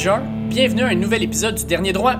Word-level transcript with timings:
mardi 0.00 0.04
8 0.04 0.04
juin. 0.04 0.22
Bienvenue 0.48 0.82
à 0.82 0.86
un 0.86 0.94
nouvel 0.94 1.22
épisode 1.22 1.56
du 1.56 1.64
Dernier 1.64 1.92
Droit. 1.92 2.16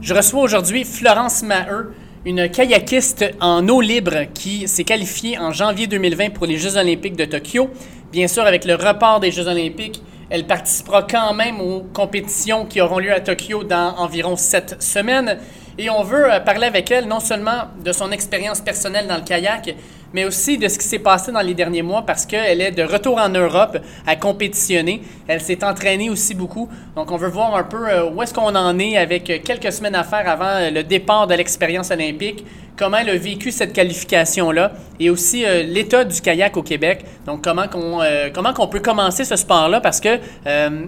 Je 0.00 0.14
reçois 0.14 0.40
aujourd'hui 0.40 0.84
Florence 0.84 1.42
Maheu, 1.42 1.92
une 2.24 2.48
kayakiste 2.48 3.24
en 3.40 3.68
eau 3.68 3.80
libre 3.80 4.24
qui 4.32 4.66
s'est 4.68 4.84
qualifiée 4.84 5.38
en 5.38 5.52
janvier 5.52 5.86
2020 5.86 6.30
pour 6.30 6.46
les 6.46 6.56
Jeux 6.56 6.76
olympiques 6.76 7.16
de 7.16 7.24
Tokyo. 7.24 7.70
Bien 8.12 8.26
sûr, 8.26 8.44
avec 8.44 8.64
le 8.64 8.74
report 8.74 9.20
des 9.20 9.30
Jeux 9.32 9.48
olympiques, 9.48 10.02
elle 10.30 10.46
participera 10.46 11.02
quand 11.02 11.34
même 11.34 11.60
aux 11.60 11.80
compétitions 11.92 12.64
qui 12.64 12.80
auront 12.80 12.98
lieu 12.98 13.12
à 13.12 13.20
Tokyo 13.20 13.64
dans 13.64 13.96
environ 13.96 14.36
sept 14.36 14.82
semaines. 14.82 15.38
Et 15.78 15.90
on 15.90 16.02
veut 16.02 16.32
euh, 16.32 16.40
parler 16.40 16.66
avec 16.66 16.90
elle 16.90 17.06
non 17.06 17.20
seulement 17.20 17.68
de 17.84 17.92
son 17.92 18.12
expérience 18.12 18.60
personnelle 18.60 19.06
dans 19.06 19.16
le 19.16 19.24
kayak, 19.24 19.74
mais 20.12 20.24
aussi 20.24 20.58
de 20.58 20.68
ce 20.68 20.78
qui 20.78 20.86
s'est 20.86 20.98
passé 20.98 21.32
dans 21.32 21.40
les 21.40 21.54
derniers 21.54 21.82
mois 21.82 22.02
parce 22.02 22.26
qu'elle 22.26 22.60
est 22.60 22.72
de 22.72 22.82
retour 22.82 23.18
en 23.18 23.28
Europe 23.28 23.78
à 24.06 24.16
compétitionner. 24.16 25.02
Elle 25.28 25.40
s'est 25.40 25.64
entraînée 25.64 26.10
aussi 26.10 26.34
beaucoup. 26.34 26.68
Donc, 26.96 27.10
on 27.10 27.16
veut 27.16 27.28
voir 27.28 27.54
un 27.54 27.62
peu 27.62 27.88
euh, 27.88 28.10
où 28.10 28.22
est-ce 28.22 28.34
qu'on 28.34 28.54
en 28.54 28.78
est 28.78 28.96
avec 28.96 29.24
quelques 29.44 29.72
semaines 29.72 29.94
à 29.94 30.04
faire 30.04 30.28
avant 30.28 30.44
euh, 30.46 30.70
le 30.70 30.82
départ 30.82 31.26
de 31.26 31.34
l'expérience 31.34 31.90
olympique, 31.90 32.44
comment 32.76 32.98
elle 32.98 33.10
a 33.10 33.16
vécu 33.16 33.52
cette 33.52 33.72
qualification-là 33.72 34.72
et 34.98 35.10
aussi 35.10 35.44
euh, 35.44 35.62
l'état 35.62 36.04
du 36.04 36.20
kayak 36.20 36.56
au 36.56 36.62
Québec. 36.62 37.04
Donc, 37.26 37.44
comment 37.44 37.68
qu'on 37.68 38.00
comment 38.34 38.52
qu'on 38.52 38.66
peut 38.66 38.80
commencer 38.80 39.24
ce 39.24 39.36
sport-là 39.36 39.80
parce 39.80 40.00
que 40.00 40.18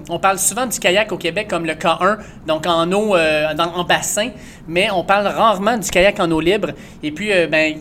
on 0.09 0.19
parle 0.19 0.39
souvent 0.39 0.67
du 0.67 0.79
kayak 0.79 1.13
au 1.13 1.19
Québec 1.19 1.47
comme 1.49 1.67
le 1.67 1.75
K1, 1.75 2.19
donc 2.47 2.67
en 2.67 2.91
eau, 2.93 3.15
en 3.15 3.85
bassin, 3.85 4.31
mais 4.67 4.91
on 4.91 5.05
parle 5.05 5.27
rarement 5.27 5.77
du 5.77 5.89
kayak 5.91 6.19
en 6.21 6.31
eau 6.31 6.41
libre. 6.41 6.71
Et 7.03 7.13
puis, 7.13 7.31
ben, 7.51 7.77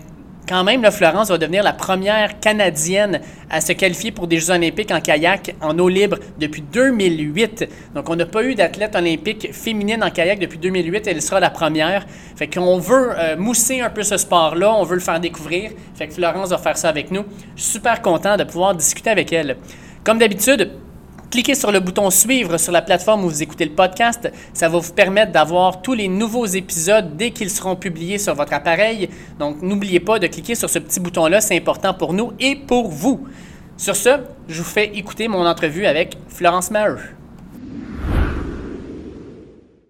quand 0.51 0.65
même, 0.65 0.85
Florence 0.91 1.29
va 1.29 1.37
devenir 1.37 1.63
la 1.63 1.71
première 1.71 2.41
Canadienne 2.41 3.21
à 3.49 3.61
se 3.61 3.71
qualifier 3.71 4.11
pour 4.11 4.27
des 4.27 4.37
Jeux 4.37 4.51
olympiques 4.51 4.91
en 4.91 4.99
kayak 4.99 5.55
en 5.61 5.79
eau 5.79 5.87
libre 5.87 6.17
depuis 6.37 6.61
2008. 6.61 7.69
Donc, 7.95 8.09
on 8.09 8.17
n'a 8.17 8.25
pas 8.25 8.43
eu 8.43 8.53
d'athlète 8.53 8.93
olympique 8.97 9.53
féminine 9.53 10.03
en 10.03 10.09
kayak 10.09 10.39
depuis 10.39 10.57
2008. 10.59 11.07
Elle 11.07 11.21
sera 11.21 11.39
la 11.39 11.51
première. 11.51 12.05
Fait 12.35 12.53
qu'on 12.53 12.79
veut 12.79 13.11
euh, 13.17 13.37
mousser 13.37 13.79
un 13.79 13.89
peu 13.89 14.03
ce 14.03 14.17
sport-là. 14.17 14.73
On 14.73 14.83
veut 14.83 14.95
le 14.95 15.01
faire 15.01 15.21
découvrir. 15.21 15.71
Fait 15.95 16.09
que 16.09 16.15
Florence 16.15 16.49
va 16.49 16.57
faire 16.57 16.77
ça 16.77 16.89
avec 16.89 17.11
nous. 17.11 17.23
Super 17.55 18.01
content 18.01 18.35
de 18.35 18.43
pouvoir 18.43 18.75
discuter 18.75 19.09
avec 19.09 19.31
elle. 19.31 19.55
Comme 20.03 20.19
d'habitude, 20.19 20.69
Cliquez 21.31 21.55
sur 21.55 21.71
le 21.71 21.79
bouton 21.79 22.09
Suivre 22.09 22.57
sur 22.57 22.73
la 22.73 22.81
plateforme 22.81 23.23
où 23.23 23.29
vous 23.29 23.41
écoutez 23.41 23.63
le 23.63 23.73
podcast. 23.73 24.29
Ça 24.53 24.67
va 24.67 24.77
vous 24.79 24.91
permettre 24.91 25.31
d'avoir 25.31 25.81
tous 25.81 25.93
les 25.93 26.09
nouveaux 26.09 26.45
épisodes 26.45 27.15
dès 27.15 27.31
qu'ils 27.31 27.49
seront 27.49 27.77
publiés 27.77 28.17
sur 28.17 28.35
votre 28.35 28.51
appareil. 28.51 29.09
Donc, 29.39 29.61
n'oubliez 29.61 30.01
pas 30.01 30.19
de 30.19 30.27
cliquer 30.27 30.55
sur 30.55 30.69
ce 30.69 30.77
petit 30.77 30.99
bouton-là. 30.99 31.39
C'est 31.39 31.55
important 31.55 31.93
pour 31.93 32.11
nous 32.11 32.33
et 32.37 32.57
pour 32.57 32.89
vous. 32.89 33.29
Sur 33.77 33.95
ce, 33.95 34.09
je 34.49 34.57
vous 34.61 34.67
fais 34.67 34.87
écouter 34.97 35.29
mon 35.29 35.47
entrevue 35.47 35.85
avec 35.85 36.17
Florence 36.27 36.69
Maheu. 36.69 36.97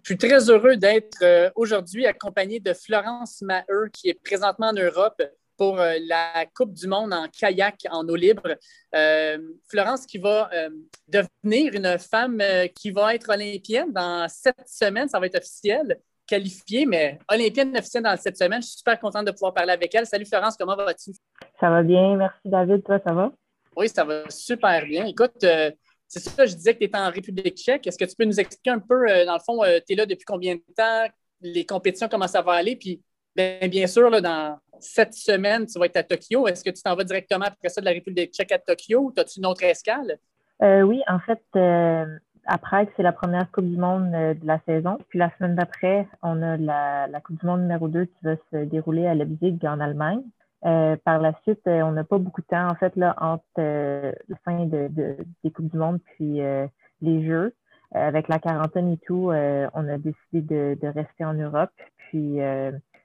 Je 0.04 0.14
suis 0.14 0.18
très 0.20 0.48
heureux 0.48 0.78
d'être 0.78 1.24
euh, 1.24 1.50
aujourd'hui 1.56 2.06
accompagné 2.06 2.60
de 2.60 2.74
Florence 2.74 3.42
Maheu, 3.42 3.90
qui 3.92 4.10
est 4.10 4.20
présentement 4.24 4.68
en 4.68 4.74
Europe 4.74 5.20
pour 5.62 5.80
euh, 5.80 5.98
la 6.08 6.48
Coupe 6.56 6.74
du 6.74 6.88
Monde 6.88 7.14
en 7.14 7.28
kayak 7.28 7.86
en 7.92 8.04
eau 8.10 8.16
libre. 8.16 8.58
Euh, 8.96 9.38
Florence 9.70 10.08
qui 10.08 10.18
va 10.18 10.50
euh, 10.52 10.72
devenir 11.08 11.76
une 11.76 12.00
femme 12.00 12.42
qui 12.76 12.90
va 12.90 13.14
être 13.14 13.30
olympienne 13.30 13.94
dans 13.94 14.28
sept 14.28 14.56
semaines, 14.66 15.08
ça 15.08 15.20
va 15.20 15.28
être 15.28 15.38
officiel, 15.38 16.00
qualifiée, 16.26 16.88
mais 16.88 17.20
olympienne 17.32 17.78
officielle 17.78 18.02
dans 18.02 18.18
sept 18.18 18.38
semaines. 18.38 18.64
Je 18.64 18.70
suis 18.70 18.78
super 18.78 19.00
contente 19.00 19.28
de 19.28 19.32
pouvoir 19.32 19.54
parler 19.54 19.74
avec 19.74 19.94
elle. 19.94 20.08
Salut 20.08 20.26
Florence, 20.26 20.58
comment 20.58 20.76
vas-tu? 20.76 21.12
Ça 21.60 21.70
va 21.70 21.84
bien, 21.84 22.16
merci 22.16 22.40
David. 22.44 22.84
Toi, 22.84 23.00
ça 23.06 23.14
va? 23.14 23.32
Oui, 23.76 23.88
ça 23.88 24.04
va 24.04 24.28
super 24.32 24.84
bien. 24.88 25.06
Écoute, 25.06 25.46
c'est 26.08 26.20
ça, 26.22 26.48
je 26.48 26.56
disais 26.56 26.74
que 26.74 26.80
tu 26.80 26.86
étais 26.86 26.98
en 26.98 27.12
République 27.12 27.56
tchèque. 27.56 27.86
Est-ce 27.86 28.00
que 28.00 28.06
tu 28.06 28.16
peux 28.16 28.26
nous 28.26 28.40
expliquer 28.40 28.72
un 28.72 28.80
peu, 28.80 29.06
dans 29.28 29.36
le 29.36 29.44
fond, 29.46 29.62
tu 29.86 29.94
es 29.94 29.96
là 29.96 30.08
depuis 30.08 30.26
combien 30.26 30.56
de 30.56 30.64
temps, 30.76 31.06
les 31.40 31.68
compétitions, 31.68 32.08
comment 32.10 32.28
ça 32.28 32.42
va 32.42 32.54
aller, 32.54 32.76
puis 32.76 33.00
bien, 33.36 33.60
bien 33.68 33.86
sûr, 33.86 34.10
là, 34.10 34.22
dans 34.22 34.58
cette 34.82 35.14
semaine, 35.14 35.66
tu 35.66 35.80
vas 35.80 35.86
être 35.86 35.98
à 35.98 36.04
Tokyo. 36.04 36.48
Est-ce 36.48 36.64
que 36.64 36.70
tu 36.70 36.82
t'en 36.82 36.96
vas 36.96 37.04
directement 37.04 37.46
après 37.46 37.70
ça 37.70 37.82
de 37.82 37.86
la 37.86 37.92
République 37.92 38.34
tchèque 38.34 38.52
à 38.52 38.60
Tokyo 38.60 39.00
ou 39.00 39.14
as-tu 39.18 39.40
une 39.40 39.46
autre 39.46 39.64
escale? 39.64 40.18
Euh, 40.62 40.82
oui, 40.82 41.02
en 41.08 41.20
fait, 41.20 41.42
euh, 41.56 42.06
après, 42.46 42.88
c'est 42.96 43.04
la 43.04 43.12
première 43.12 43.50
Coupe 43.52 43.66
du 43.66 43.78
Monde 43.78 44.14
euh, 44.14 44.34
de 44.34 44.46
la 44.46 44.60
saison. 44.66 44.98
Puis 45.10 45.20
la 45.20 45.32
semaine 45.38 45.56
d'après, 45.56 46.08
on 46.22 46.42
a 46.42 46.58
la, 46.58 47.22
Coupe 47.22 47.40
du 47.40 47.46
Monde 47.46 47.62
numéro 47.62 47.88
2 47.88 48.06
qui 48.06 48.24
va 48.24 48.36
se 48.52 48.66
dérouler 48.66 49.08
à 49.08 49.16
Leipzig 49.16 49.58
en 49.64 49.80
Allemagne. 49.80 50.22
par 50.62 51.20
la 51.20 51.34
suite, 51.44 51.62
on 51.66 51.92
n'a 51.92 52.04
pas 52.04 52.20
beaucoup 52.20 52.42
de 52.42 52.48
temps, 52.48 52.68
en 52.68 52.76
fait, 52.76 52.96
là, 52.96 53.16
entre 53.20 53.44
la 53.58 54.38
fin 54.46 54.66
de, 54.66 54.90
des 55.44 55.52
Coupes 55.52 55.72
du 55.72 55.78
Monde 55.78 56.00
puis 56.16 56.42
les 57.02 57.26
Jeux. 57.26 57.56
avec 57.94 58.28
la 58.28 58.38
quarantaine 58.38 58.92
et 58.92 58.98
tout, 58.98 59.32
on 59.32 59.88
a 59.90 59.98
décidé 59.98 60.42
de, 60.42 60.78
de, 60.80 60.88
rester 60.88 61.26
en 61.26 61.34
Europe. 61.34 61.72
Puis 61.98 62.40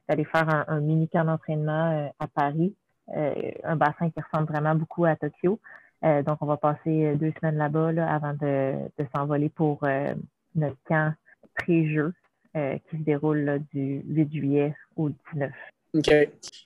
d'aller 0.08 0.24
faire 0.24 0.64
un, 0.68 0.80
mini 0.80 1.08
camp 1.08 1.24
d'entraînement 1.24 1.90
euh, 1.90 2.08
à 2.18 2.26
Paris, 2.28 2.74
euh, 3.16 3.50
un 3.64 3.76
bassin 3.76 4.10
qui 4.10 4.20
ressemble 4.20 4.48
vraiment 4.52 4.74
beaucoup 4.74 5.04
à 5.04 5.16
Tokyo. 5.16 5.60
Euh, 6.04 6.22
donc, 6.22 6.38
on 6.40 6.46
va 6.46 6.56
passer 6.56 7.16
deux 7.16 7.32
semaines 7.40 7.56
là-bas 7.56 7.90
avant 8.06 8.34
de, 8.34 8.74
s'envoler 9.14 9.48
pour 9.48 9.86
notre 10.54 10.76
camp 10.84 11.14
pré-jeu 11.54 12.12
qui 12.54 12.96
se 12.96 13.02
déroule 13.02 13.60
du 13.72 14.02
8 14.06 14.32
juillet 14.32 14.74
au 14.96 15.10
19. 15.10 15.50
OK. 15.94 16.10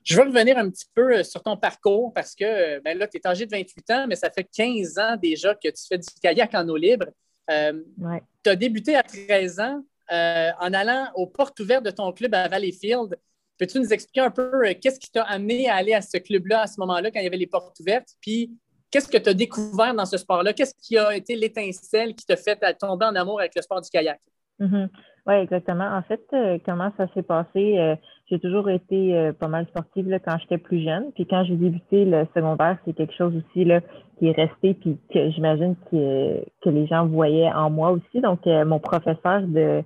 Je 0.05 0.17
veux 0.17 0.23
revenir 0.23 0.57
un 0.57 0.71
petit 0.71 0.87
peu 0.95 1.23
sur 1.25 1.43
ton 1.43 1.57
parcours 1.57 2.13
parce 2.13 2.35
que 2.35 2.81
ben 2.81 2.97
là, 2.97 3.09
tu 3.09 3.19
es 3.19 3.27
âgé 3.27 3.45
de 3.45 3.51
28 3.51 3.91
ans, 3.91 4.07
mais 4.09 4.15
ça 4.15 4.31
fait 4.31 4.45
15 4.45 4.99
ans 4.99 5.17
déjà 5.17 5.55
que 5.55 5.69
tu 5.69 5.87
fais 5.89 5.99
du 5.99 6.07
kayak 6.23 6.55
en 6.55 6.69
eau 6.69 6.77
libre. 6.77 7.07
Tu 7.49 8.51
as 8.51 8.57
débuté 8.57 8.97
à 8.97 9.03
13 9.03 9.61
ans 9.61 9.85
en 10.11 10.73
allant 10.73 11.11
aux 11.15 11.27
portes 11.27 11.59
ouvertes 11.59 11.85
de 11.85 11.91
ton 11.91 12.13
club 12.13 12.35
à 12.35 12.47
Valleyfield. 12.47 13.17
Peux-tu 13.61 13.79
nous 13.79 13.93
expliquer 13.93 14.23
un 14.23 14.31
peu 14.31 14.67
euh, 14.67 14.73
qu'est-ce 14.81 14.99
qui 14.99 15.13
t'a 15.13 15.23
amené 15.25 15.69
à 15.69 15.75
aller 15.75 15.93
à 15.93 16.01
ce 16.01 16.17
club-là 16.17 16.63
à 16.63 16.67
ce 16.67 16.81
moment-là, 16.81 17.11
quand 17.11 17.21
il 17.21 17.25
y 17.25 17.27
avait 17.27 17.37
les 17.37 17.47
portes 17.47 17.79
ouvertes? 17.79 18.09
Puis, 18.23 18.51
qu'est-ce 18.91 19.07
que 19.07 19.19
tu 19.19 19.29
as 19.29 19.35
découvert 19.35 19.95
dans 19.95 20.07
ce 20.07 20.17
sport-là? 20.17 20.55
Qu'est-ce 20.55 20.75
qui 20.75 20.97
a 20.97 21.15
été 21.15 21.37
l'étincelle 21.37 22.15
qui 22.15 22.25
t'a 22.25 22.37
fait 22.37 22.59
tomber 22.79 23.05
en 23.05 23.15
amour 23.15 23.39
avec 23.39 23.55
le 23.55 23.61
sport 23.61 23.83
du 23.83 23.91
kayak? 23.91 24.19
Mm-hmm. 24.61 24.89
Oui, 25.27 25.35
exactement. 25.35 25.85
En 25.85 26.01
fait, 26.03 26.23
euh, 26.33 26.59
comment 26.65 26.91
ça 26.97 27.07
s'est 27.13 27.23
passé? 27.23 27.79
Euh, 27.79 27.97
j'ai 28.31 28.39
toujours 28.39 28.71
été 28.71 29.33
pas 29.39 29.49
mal 29.49 29.67
sportive 29.67 30.09
quand 30.25 30.39
j'étais 30.39 30.57
plus 30.57 30.83
jeune. 30.83 31.13
Puis 31.13 31.27
quand 31.27 31.45
j'ai 31.45 31.57
débuté 31.57 32.05
le 32.05 32.27
secondaire, 32.35 32.79
c'est 32.87 32.95
quelque 32.95 33.15
chose 33.15 33.35
aussi 33.37 33.65
là, 33.65 33.81
qui 34.19 34.29
est 34.29 34.33
resté, 34.33 34.73
puis 34.75 34.97
que 35.13 35.31
j'imagine 35.33 35.75
que, 35.91 36.45
que 36.63 36.71
les 36.71 36.87
gens 36.87 37.07
voyaient 37.07 37.51
en 37.53 37.71
moi 37.71 37.91
aussi. 37.91 38.21
Donc, 38.21 38.47
mon 38.47 38.79
professeur 38.79 39.43
de 39.43 39.83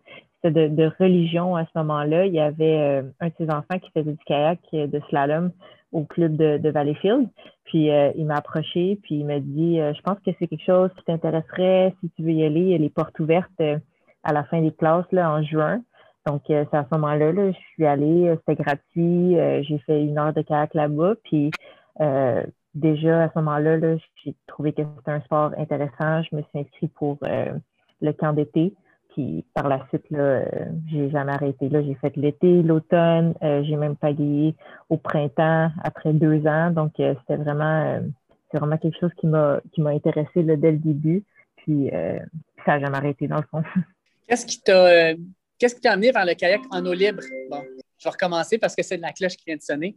de, 0.51 0.91
religion 0.99 1.57
à 1.57 1.65
ce 1.65 1.71
moment-là. 1.77 2.27
Il 2.27 2.35
y 2.35 2.41
avait 2.41 2.79
euh, 2.79 3.03
un 3.21 3.29
de 3.29 3.33
ses 3.39 3.51
enfants 3.51 3.79
qui 3.81 3.91
faisait 3.91 4.13
du 4.13 4.25
kayak 4.27 4.61
euh, 4.75 4.87
de 4.87 5.01
slalom 5.09 5.51
au 5.93 6.05
club 6.05 6.37
de, 6.37 6.71
Valleyfield. 6.71 7.29
Puis 7.65 7.91
euh, 7.91 8.11
il 8.17 8.27
m'a 8.27 8.37
approché, 8.37 8.99
puis 9.03 9.17
il 9.17 9.27
m'a 9.27 9.41
dit 9.41 9.77
Je 9.77 10.01
pense 10.03 10.19
que 10.21 10.31
c'est 10.39 10.47
quelque 10.47 10.65
chose 10.65 10.91
qui 10.97 11.05
t'intéresserait 11.05 11.95
si 12.01 12.11
tu 12.11 12.23
veux 12.23 12.33
y 12.33 12.45
aller. 12.45 12.61
Il 12.61 12.69
y 12.69 12.75
a 12.75 12.79
les 12.79 12.91
portes 12.91 13.19
ouvertes 13.21 13.63
à 14.23 14.33
la 14.33 14.45
fin 14.45 14.61
des 14.61 14.73
classes 14.73 15.11
là, 15.13 15.31
en 15.31 15.43
juin. 15.43 15.83
Donc, 16.27 16.43
c'est 16.47 16.75
à 16.75 16.87
ce 16.91 16.97
moment-là, 16.97 17.33
là, 17.33 17.51
je 17.51 17.59
suis 17.75 17.85
allée, 17.85 18.35
c'était 18.39 18.63
gratuit, 18.63 19.37
j'ai 19.63 19.79
fait 19.87 20.03
une 20.03 20.19
heure 20.19 20.33
de 20.33 20.41
kayak 20.41 20.75
là-bas. 20.75 21.15
Puis 21.23 21.51
déjà 22.75 23.25
à 23.25 23.29
ce 23.29 23.39
moment-là, 23.39 23.79
-là, 23.79 23.99
j'ai 24.25 24.35
trouvé 24.47 24.73
que 24.73 24.83
c'était 24.83 25.11
un 25.11 25.21
sport 25.21 25.53
intéressant. 25.57 26.23
Je 26.23 26.37
me 26.37 26.43
suis 26.43 26.59
inscrite 26.59 26.93
pour 26.95 27.19
le 27.23 28.13
camp 28.13 28.33
d'été. 28.33 28.75
Puis 29.15 29.45
par 29.55 29.69
la 29.69 29.87
suite, 29.89 30.11
là, 30.11 30.19
euh, 30.19 30.45
j'ai 30.91 31.09
jamais 31.11 31.33
arrêté. 31.33 31.69
Là, 31.69 31.83
j'ai 31.85 31.95
fait 31.95 32.17
l'été, 32.17 32.63
l'automne, 32.63 33.35
euh, 33.45 33.63
j'ai 33.63 33.77
même 33.77 33.95
pagayé 33.95 34.57
au 34.91 34.97
printemps 34.97 35.71
après 35.85 36.13
deux 36.13 36.45
ans. 36.49 36.71
Donc, 36.71 36.99
euh, 36.99 37.15
c'était 37.21 37.41
vraiment, 37.41 38.01
c'est 38.51 38.59
vraiment 38.59 38.77
quelque 38.77 38.99
chose 38.99 39.13
qui 39.21 39.29
m'a 39.29 39.61
qui 39.73 39.83
m'a 39.83 39.91
intéressé 39.91 40.43
dès 40.43 40.73
le 40.73 40.79
début. 40.79 41.23
Puis 41.59 41.91
ça 42.67 42.73
n'a 42.73 42.81
jamais 42.81 42.97
arrêté 42.97 43.29
dans 43.29 43.37
le 43.37 43.45
fond. 43.49 43.63
Qu'est-ce 44.29 44.47
qui 44.47 44.61
t'a 44.61 45.15
qu'est-ce 45.59 45.77
qui 45.77 45.81
t'a 45.81 45.93
amené 45.93 46.11
vers 46.11 46.27
le 46.27 46.35
kayak 46.35 46.63
en 46.71 46.85
eau 46.85 46.93
libre? 46.93 47.23
Bon, 47.51 47.63
je 47.99 48.05
vais 48.05 48.11
recommencer 48.11 48.59
parce 48.59 48.75
que 48.75 48.83
c'est 48.83 48.97
de 48.97 49.03
la 49.03 49.13
cloche 49.13 49.37
qui 49.37 49.45
vient 49.47 49.57
de 49.57 49.63
sonner. 49.63 49.95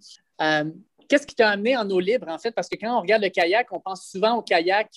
Qu'est-ce 1.09 1.25
qui 1.25 1.33
t'a 1.33 1.49
amené 1.49 1.75
en 1.75 1.89
eau 1.89 1.99
libre, 1.99 2.27
en 2.27 2.37
fait? 2.37 2.51
Parce 2.51 2.67
que 2.67 2.75
quand 2.75 2.97
on 2.97 3.01
regarde 3.01 3.23
le 3.23 3.29
kayak, 3.29 3.67
on 3.71 3.79
pense 3.79 4.05
souvent 4.11 4.35
au 4.35 4.41
kayak, 4.43 4.89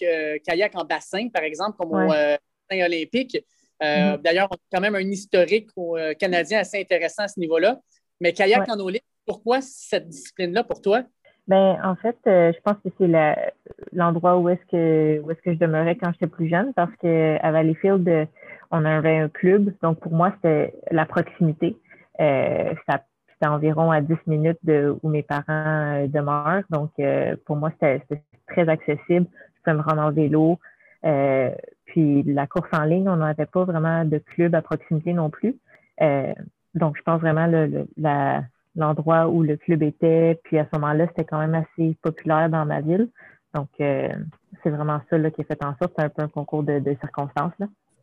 kayak 0.44 0.74
en 0.74 0.84
bassin, 0.84 1.28
par 1.28 1.44
exemple, 1.44 1.76
comme 1.78 1.92
au 1.92 2.08
bassin 2.08 2.84
olympique. 2.84 3.38
Euh, 3.82 3.86
mm-hmm. 3.86 4.22
D'ailleurs, 4.22 4.48
on 4.50 4.54
a 4.54 4.58
quand 4.72 4.80
même 4.80 4.94
un 4.94 5.10
historique 5.10 5.68
au, 5.76 5.96
euh, 5.96 6.14
canadien 6.14 6.60
assez 6.60 6.80
intéressant 6.80 7.24
à 7.24 7.28
ce 7.28 7.40
niveau-là. 7.40 7.78
Mais 8.20 8.32
kayak 8.32 8.68
en 8.68 8.78
eau 8.78 8.88
libre, 8.88 9.04
pourquoi 9.26 9.60
cette 9.62 10.08
discipline-là 10.08 10.64
pour 10.64 10.82
toi? 10.82 11.02
Ben, 11.48 11.78
en 11.82 11.96
fait, 11.96 12.16
euh, 12.26 12.52
je 12.52 12.60
pense 12.60 12.76
que 12.84 12.90
c'est 12.98 13.10
l'endroit 13.92 14.38
où 14.38 14.48
est-ce 14.48 14.64
que 14.70 15.20
où 15.20 15.30
est-ce 15.30 15.40
que 15.40 15.54
je 15.54 15.58
demeurais 15.58 15.96
quand 15.96 16.12
j'étais 16.12 16.26
plus 16.26 16.48
jeune, 16.48 16.72
parce 16.74 16.94
qu'à 16.96 17.50
Valleyfield, 17.50 18.28
on 18.70 18.84
avait 18.84 19.16
un 19.16 19.28
club. 19.28 19.72
Donc 19.82 19.98
pour 20.00 20.12
moi, 20.12 20.32
c'était 20.36 20.74
la 20.90 21.06
proximité. 21.06 21.76
ça 22.18 23.04
c'était 23.32 23.50
environ 23.50 23.90
à 23.90 24.02
10 24.02 24.14
minutes 24.26 24.58
de 24.64 24.94
où 25.02 25.08
mes 25.08 25.22
parents 25.22 26.06
demeurent. 26.06 26.62
Donc 26.68 26.90
pour 27.46 27.56
moi, 27.56 27.72
c'était 27.72 28.02
très 28.46 28.68
accessible. 28.68 29.26
Je 29.56 29.62
pouvais 29.64 29.76
me 29.76 29.82
rendre 29.82 30.02
en 30.02 30.12
vélo. 30.12 30.58
Puis 31.90 32.22
la 32.22 32.46
course 32.46 32.68
en 32.72 32.84
ligne, 32.84 33.08
on 33.08 33.16
n'avait 33.16 33.46
pas 33.46 33.64
vraiment 33.64 34.04
de 34.04 34.18
club 34.18 34.54
à 34.54 34.62
proximité 34.62 35.12
non 35.12 35.28
plus. 35.28 35.58
Euh, 36.00 36.32
donc, 36.74 36.96
je 36.96 37.02
pense 37.02 37.20
vraiment 37.20 37.46
le, 37.46 37.88
l'endroit 38.76 39.26
où 39.26 39.42
le 39.42 39.56
club 39.56 39.82
était. 39.82 40.38
Puis 40.44 40.56
à 40.58 40.68
ce 40.72 40.78
moment-là, 40.78 41.06
c'était 41.08 41.24
quand 41.24 41.40
même 41.40 41.54
assez 41.54 41.96
populaire 42.00 42.48
dans 42.48 42.64
ma 42.64 42.80
ville. 42.80 43.08
Donc, 43.54 43.68
euh, 43.80 44.08
c'est 44.62 44.70
vraiment 44.70 45.00
ça 45.10 45.18
qui 45.30 45.40
a 45.40 45.44
fait 45.44 45.64
en 45.64 45.74
sorte. 45.82 45.92
C'est 45.98 46.04
un 46.04 46.08
peu 46.08 46.22
un 46.22 46.28
concours 46.28 46.62
de, 46.62 46.80
circonstances. 47.00 47.54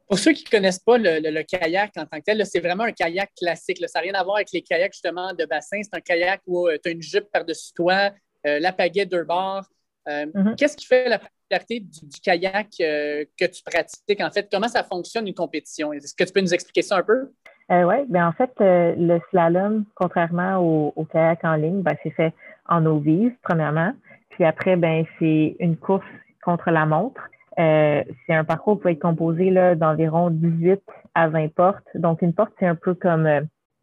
Pour 0.09 0.19
ceux 0.19 0.33
qui 0.33 0.43
ne 0.43 0.49
connaissent 0.49 0.79
pas 0.79 0.97
le, 0.97 1.41
kayak 1.43 1.91
en 1.95 2.05
tant 2.05 2.17
que 2.17 2.23
tel, 2.25 2.45
c'est 2.45 2.59
vraiment 2.59 2.83
un 2.83 2.91
kayak 2.91 3.31
classique. 3.39 3.81
Ça 3.87 3.99
n'a 3.99 4.03
rien 4.03 4.13
à 4.15 4.23
voir 4.23 4.37
avec 4.37 4.51
les 4.51 4.61
kayaks 4.61 4.93
justement 4.93 5.33
de 5.33 5.45
bassin. 5.45 5.79
C'est 5.81 5.95
un 5.95 6.01
kayak 6.01 6.41
où 6.45 6.67
tu 6.83 6.89
as 6.89 6.91
une 6.91 7.01
jupe 7.01 7.31
par-dessus 7.31 7.71
toi, 7.73 8.11
la 8.43 8.73
pagaie 8.73 9.05
deux 9.05 9.23
bords. 9.23 9.63
Mm-hmm. 10.07 10.55
Qu'est-ce 10.55 10.77
qui 10.77 10.85
fait 10.85 11.09
la 11.09 11.19
particularité 11.19 11.79
du, 11.79 12.21
kayak 12.21 12.67
euh, 12.81 13.25
que 13.37 13.45
tu 13.45 13.63
pratiques, 13.63 14.21
en 14.21 14.29
fait? 14.31 14.47
Comment 14.51 14.67
ça 14.67 14.83
fonctionne 14.83 15.27
une 15.27 15.33
compétition? 15.33 15.93
Est-ce 15.93 16.15
que 16.15 16.23
tu 16.23 16.33
peux 16.33 16.41
nous 16.41 16.53
expliquer 16.53 16.81
ça 16.81 16.97
un 16.97 17.03
peu? 17.03 17.31
Euh, 17.71 17.83
oui, 17.83 17.95
bien 18.07 18.27
en 18.27 18.31
fait, 18.31 18.51
euh, 18.61 18.95
le 18.97 19.19
slalom, 19.29 19.85
contrairement 19.95 20.57
au, 20.57 21.05
kayak 21.11 21.43
en 21.43 21.55
ligne, 21.55 21.81
ben, 21.81 21.95
c'est 22.03 22.11
fait 22.11 22.33
en 22.67 22.85
eau 22.85 22.99
vive, 22.99 23.33
premièrement. 23.43 23.93
Puis 24.29 24.45
après, 24.45 24.75
ben, 24.75 25.05
c'est 25.19 25.55
une 25.59 25.75
course 25.75 26.05
contre 26.43 26.71
la 26.71 26.85
montre. 26.85 27.21
c'est 27.57 28.33
un 28.33 28.45
parcours 28.45 28.77
qui 28.77 28.83
peut 28.83 28.91
être 28.91 29.01
composé 29.01 29.51
d'environ 29.75 30.29
18 30.29 30.81
à 31.15 31.27
20 31.27 31.53
portes. 31.53 31.87
Donc, 31.95 32.21
une 32.21 32.33
porte, 32.33 32.53
c'est 32.59 32.67
un 32.67 32.75
peu 32.75 32.93
comme, 32.93 33.27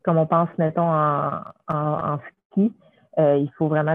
comme 0.02 0.16
on 0.16 0.26
pense, 0.26 0.48
mettons, 0.56 0.88
en, 0.88 1.42
en, 1.68 2.18
ski. 2.52 2.72
il 3.18 3.50
faut 3.58 3.68
vraiment 3.68 3.94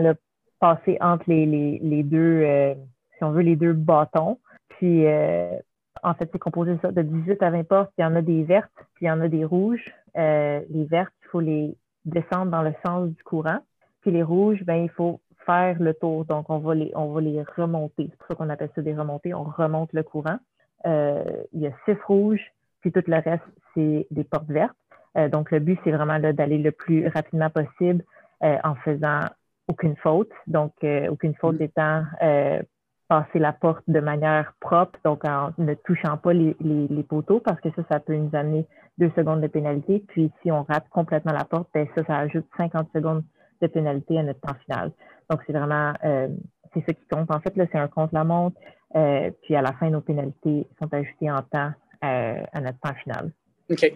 passer 0.59 0.97
entre 1.01 1.23
les, 1.27 1.45
les, 1.45 1.79
les 1.81 2.03
deux 2.03 2.75
si 3.19 3.23
on 3.25 3.31
veut, 3.31 3.41
les 3.41 3.56
deux 3.56 3.73
bâtons. 3.73 4.39
Puis, 4.69 5.06
euh, 5.06 5.51
en 6.01 6.13
fait, 6.15 6.29
c'est 6.31 6.39
composé 6.39 6.77
ça 6.81 6.91
de 6.91 7.01
18 7.01 7.44
à 7.44 7.51
20 7.51 7.67
portes. 7.67 7.91
Il 7.97 8.01
y 8.01 8.06
en 8.06 8.15
a 8.15 8.21
des 8.21 8.44
vertes, 8.44 8.71
puis 8.95 9.06
il 9.06 9.07
y 9.07 9.11
en 9.11 9.21
a 9.21 9.27
des 9.27 9.45
rouges. 9.45 9.94
Euh, 10.17 10.61
les 10.69 10.85
vertes, 10.85 11.13
il 11.23 11.27
faut 11.27 11.41
les 11.41 11.75
descendre 12.06 12.50
dans 12.50 12.63
le 12.63 12.73
sens 12.85 13.09
du 13.09 13.23
courant. 13.23 13.59
Puis 14.01 14.11
les 14.11 14.23
rouges, 14.23 14.63
ben, 14.63 14.81
il 14.81 14.89
faut 14.89 15.19
faire 15.45 15.77
le 15.79 15.94
tour. 15.94 16.25
Donc, 16.25 16.50
on 16.50 16.59
va 16.59 16.73
les, 16.73 16.91
on 16.95 17.11
va 17.11 17.21
les 17.21 17.44
remonter. 17.57 18.07
C'est 18.09 18.17
pour 18.17 18.27
ça 18.27 18.35
qu'on 18.35 18.50
appelle 18.50 18.69
ça 18.73 18.81
des 18.81 18.95
remontées. 18.95 19.33
On 19.33 19.44
remonte 19.44 19.91
le 19.91 20.03
courant. 20.03 20.39
Euh, 20.85 21.23
il 21.51 21.59
y 21.59 21.67
a 21.67 21.71
six 21.83 21.97
rouges, 22.07 22.53
puis 22.79 22.94
tout 22.94 23.03
le 23.06 23.17
reste, 23.17 23.44
c'est 23.73 24.07
des 24.11 24.23
portes 24.23 24.50
vertes. 24.50 24.75
donc, 25.31 25.51
le 25.51 25.59
but, 25.59 25.77
c'est 25.83 25.91
vraiment 25.91 26.17
d'aller 26.19 26.57
le 26.57 26.71
plus 26.71 27.07
rapidement 27.09 27.50
possible 27.50 28.06
en 28.41 28.75
faisant 28.75 29.25
aucune 29.69 29.95
faute. 29.95 30.31
Donc, 30.48 30.74
aucune 31.10 31.36
faute 31.36 31.60
mm. 31.60 31.63
étant 31.63 32.04
passer 33.10 33.39
la 33.39 33.51
porte 33.51 33.83
de 33.88 34.00
manière 34.00 34.54
propre, 34.62 34.98
donc 35.04 35.25
en 35.25 35.51
ne 35.57 35.74
touchant 35.74 36.16
pas 36.18 36.31
les, 36.31 36.56
les, 36.60 37.04
poteaux, 37.04 37.39
parce 37.39 37.60
que 37.60 37.69
ça, 37.75 37.81
ça 37.89 38.00
peut 38.00 38.16
nous 38.16 38.30
amener 38.33 38.68
deux 39.00 39.12
secondes 39.16 39.42
de 39.42 39.48
pénalité. 39.48 40.04
Puis 40.07 40.31
si 40.42 40.51
on 40.51 40.62
rate 40.63 40.88
complètement 40.89 41.33
la 41.33 41.44
porte, 41.44 41.68
ben 41.74 41.88
ça, 41.95 42.06
ça 42.06 42.18
ajoute 42.18 42.45
50 42.56 42.89
secondes 42.94 43.24
de 43.62 43.68
pénalité 43.68 44.19
à 44.19 44.24
notre 44.24 44.39
temps 44.39 44.56
final. 44.63 44.92
Donc 45.30 45.42
c'est 45.48 45.54
vraiment, 45.54 45.94
euh, 46.06 46.27
c'est 46.74 46.81
ce 46.81 46.92
qui 46.92 47.07
compte. 47.10 47.31
En 47.31 47.39
fait, 47.39 47.57
là, 47.57 47.66
c'est 47.71 47.80
un 47.80 47.88
contre-la-montre. 47.88 48.57
Euh, 48.95 49.31
puis 49.42 49.56
à 49.56 49.63
la 49.63 49.74
fin, 49.74 49.89
nos 49.89 50.01
pénalités 50.01 50.68
sont 50.80 50.94
ajoutées 50.94 51.31
en 51.31 51.42
temps 51.42 51.71
euh, 52.04 52.44
à 52.54 52.62
notre 52.62 52.80
temps 52.80 52.94
final. 53.04 53.31
OK. 53.71 53.92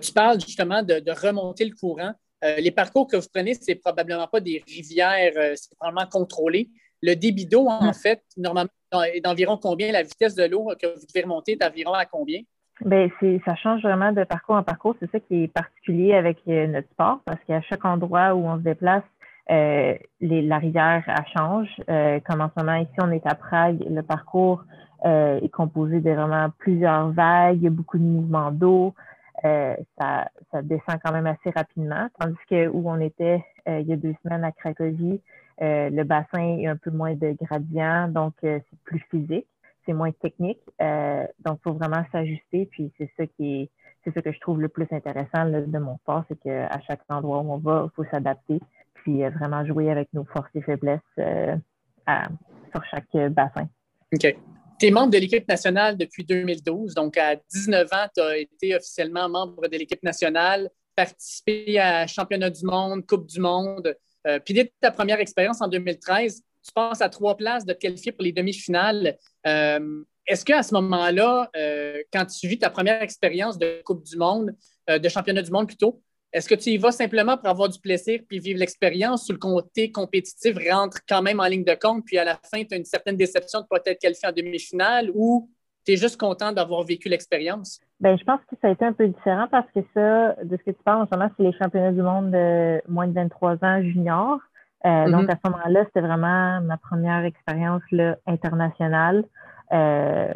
tu 0.00 0.12
parles 0.12 0.40
justement 0.40 0.82
de, 0.82 0.98
de 0.98 1.10
remonter 1.12 1.64
le 1.64 1.74
courant. 1.74 2.14
Les 2.42 2.70
parcours 2.70 3.06
que 3.06 3.16
vous 3.16 3.26
prenez, 3.32 3.54
c'est 3.54 3.74
probablement 3.74 4.26
pas 4.26 4.40
des 4.40 4.62
rivières, 4.66 5.32
c'est 5.56 5.76
probablement 5.76 6.08
contrôlé. 6.10 6.70
Le 7.02 7.14
débit 7.14 7.46
d'eau, 7.46 7.66
en 7.66 7.88
ah. 7.88 7.92
fait, 7.92 8.22
normalement, 8.36 8.70
est 9.12 9.20
d'environ 9.20 9.56
combien? 9.56 9.92
La 9.92 10.02
vitesse 10.02 10.34
de 10.34 10.44
l'eau 10.44 10.72
que 10.80 10.86
vous 10.86 11.06
devez 11.06 11.22
remonter 11.22 11.52
est 11.52 11.56
d'environ 11.56 11.92
à 11.92 12.04
combien? 12.04 12.40
Bien, 12.84 13.08
ça 13.44 13.54
change 13.56 13.82
vraiment 13.82 14.12
de 14.12 14.24
parcours 14.24 14.56
en 14.56 14.62
parcours. 14.62 14.96
C'est 15.00 15.10
ça 15.10 15.20
qui 15.20 15.44
est 15.44 15.48
particulier 15.48 16.14
avec 16.14 16.38
euh, 16.48 16.66
notre 16.66 16.88
sport 16.90 17.20
parce 17.26 17.38
qu'à 17.46 17.60
chaque 17.62 17.84
endroit 17.84 18.34
où 18.34 18.46
on 18.46 18.56
se 18.56 18.62
déplace, 18.62 19.02
euh, 19.50 19.94
la 20.20 20.58
rivière 20.58 21.02
elle 21.06 21.24
change. 21.36 21.68
Euh, 21.90 22.20
comme 22.20 22.40
en 22.40 22.50
ce 22.56 22.62
moment, 22.62 22.76
ici, 22.76 22.92
on 22.98 23.10
est 23.10 23.26
à 23.26 23.34
Prague. 23.34 23.84
Le 23.88 24.02
parcours 24.02 24.64
est 25.02 25.48
composé 25.50 26.00
de 26.00 26.10
vraiment 26.10 26.48
plusieurs 26.58 27.10
vagues, 27.12 27.70
beaucoup 27.70 27.96
de 27.96 28.02
mouvements 28.02 28.50
d'eau. 28.50 28.94
Ça, 29.42 30.28
ça 30.50 30.62
descend 30.62 30.98
quand 31.04 31.12
même 31.12 31.26
assez 31.26 31.50
rapidement. 31.50 32.08
Tandis 32.18 32.36
que 32.48 32.68
où 32.68 32.90
on 32.90 33.00
était 33.00 33.44
il 33.66 33.82
y 33.82 33.92
a 33.92 33.96
deux 33.96 34.14
semaines 34.22 34.44
à 34.44 34.52
Cracovie, 34.52 35.20
euh, 35.62 35.90
le 35.90 36.04
bassin 36.04 36.58
est 36.58 36.66
un 36.66 36.76
peu 36.76 36.90
moins 36.90 37.14
de 37.14 37.36
gradient, 37.42 38.08
donc 38.08 38.32
euh, 38.44 38.58
c'est 38.70 38.78
plus 38.80 39.04
physique, 39.10 39.46
c'est 39.84 39.92
moins 39.92 40.10
technique. 40.10 40.60
Euh, 40.80 41.26
donc, 41.44 41.58
il 41.60 41.62
faut 41.64 41.74
vraiment 41.74 42.02
s'ajuster. 42.12 42.66
Puis 42.70 42.90
c'est 42.96 43.10
ça 43.16 43.26
qui 43.26 43.62
est, 43.62 43.70
c'est 44.04 44.14
ça 44.14 44.22
que 44.22 44.32
je 44.32 44.40
trouve 44.40 44.60
le 44.60 44.68
plus 44.68 44.86
intéressant 44.90 45.44
de 45.44 45.78
mon 45.78 45.98
sport, 45.98 46.24
c'est 46.28 46.40
qu'à 46.40 46.80
chaque 46.86 47.02
endroit 47.10 47.40
où 47.40 47.52
on 47.52 47.58
va, 47.58 47.86
il 47.86 47.94
faut 47.94 48.08
s'adapter, 48.10 48.60
puis 48.94 49.22
vraiment 49.28 49.64
jouer 49.66 49.90
avec 49.90 50.08
nos 50.14 50.24
forces 50.24 50.50
et 50.54 50.62
faiblesses 50.62 51.00
sur 51.16 52.84
chaque 52.90 53.14
bassin. 53.30 53.68
OK. 54.14 54.34
Tu 54.80 54.86
es 54.86 54.90
membre 54.90 55.10
de 55.10 55.18
l'équipe 55.18 55.46
nationale 55.46 55.98
depuis 55.98 56.24
2012, 56.24 56.94
donc 56.94 57.18
à 57.18 57.36
19 57.36 57.86
ans, 57.92 58.06
tu 58.14 58.22
as 58.22 58.38
été 58.38 58.74
officiellement 58.74 59.28
membre 59.28 59.68
de 59.68 59.76
l'équipe 59.76 60.02
nationale, 60.02 60.70
participé 60.96 61.78
à 61.78 62.06
Championnat 62.06 62.48
du 62.48 62.64
monde, 62.64 63.06
Coupe 63.06 63.26
du 63.26 63.40
monde. 63.40 63.94
Euh, 64.26 64.38
puis 64.38 64.54
dès 64.54 64.72
ta 64.80 64.90
première 64.90 65.20
expérience 65.20 65.60
en 65.60 65.68
2013, 65.68 66.42
tu 66.64 66.72
passes 66.74 67.02
à 67.02 67.10
trois 67.10 67.36
places 67.36 67.66
de 67.66 67.74
te 67.74 67.78
qualifier 67.78 68.12
pour 68.12 68.22
les 68.22 68.32
demi-finales. 68.32 69.18
Euh, 69.46 70.02
est-ce 70.26 70.46
qu'à 70.46 70.62
ce, 70.62 70.72
moment-là, 70.72 71.50
euh, 71.58 71.98
quand 72.10 72.24
tu 72.24 72.48
vis 72.48 72.58
ta 72.58 72.70
première 72.70 73.02
expérience 73.02 73.58
de 73.58 73.82
Coupe 73.84 74.02
du 74.02 74.16
Monde, 74.16 74.54
de 74.88 75.08
championnat 75.10 75.42
du 75.42 75.50
monde 75.50 75.66
plutôt, 75.66 76.02
est-ce 76.32 76.48
que 76.48 76.54
tu 76.54 76.70
y 76.70 76.78
vas 76.78 76.92
simplement 76.92 77.36
pour 77.36 77.48
avoir 77.48 77.68
du 77.68 77.78
plaisir 77.80 78.20
puis 78.28 78.38
vivre 78.38 78.60
l'expérience 78.60 79.28
ou 79.28 79.32
le 79.32 79.38
côté 79.38 79.90
compétitif 79.90 80.56
rentre 80.70 80.98
quand 81.08 81.22
même 81.22 81.40
en 81.40 81.46
ligne 81.46 81.64
de 81.64 81.74
compte, 81.74 82.04
puis 82.04 82.18
à 82.18 82.24
la 82.24 82.38
fin, 82.50 82.62
tu 82.64 82.74
as 82.74 82.76
une 82.76 82.84
certaine 82.84 83.16
déception 83.16 83.60
de 83.60 83.64
ne 83.64 83.68
pas 83.68 83.78
être 83.86 84.00
qualifié 84.00 84.28
en 84.28 84.32
demi-finale 84.32 85.10
ou 85.14 85.48
tu 85.84 85.92
es 85.92 85.96
juste 85.96 86.20
content 86.20 86.52
d'avoir 86.52 86.84
vécu 86.84 87.08
l'expérience? 87.08 87.80
Ben, 88.00 88.16
je 88.18 88.24
pense 88.24 88.40
que 88.48 88.56
ça 88.60 88.68
a 88.68 88.70
été 88.70 88.84
un 88.84 88.92
peu 88.92 89.08
différent 89.08 89.48
parce 89.50 89.66
que 89.74 89.80
ça, 89.94 90.36
de 90.44 90.56
ce 90.56 90.62
que 90.62 90.70
tu 90.70 90.82
parles 90.84 91.02
en 91.02 91.06
ce 91.06 91.16
moment, 91.16 91.30
c'est 91.36 91.42
les 91.42 91.52
championnats 91.52 91.92
du 91.92 92.02
monde 92.02 92.30
de 92.30 92.80
moins 92.88 93.08
de 93.08 93.12
23 93.12 93.64
ans 93.64 93.82
junior. 93.82 94.38
Euh, 94.84 94.88
mm-hmm. 94.88 95.10
Donc, 95.10 95.30
à 95.30 95.34
ce 95.42 95.50
moment-là, 95.50 95.84
c'était 95.86 96.00
vraiment 96.00 96.60
ma 96.60 96.76
première 96.76 97.24
expérience 97.24 97.82
là, 97.90 98.16
internationale. 98.26 99.24
Euh, 99.72 100.32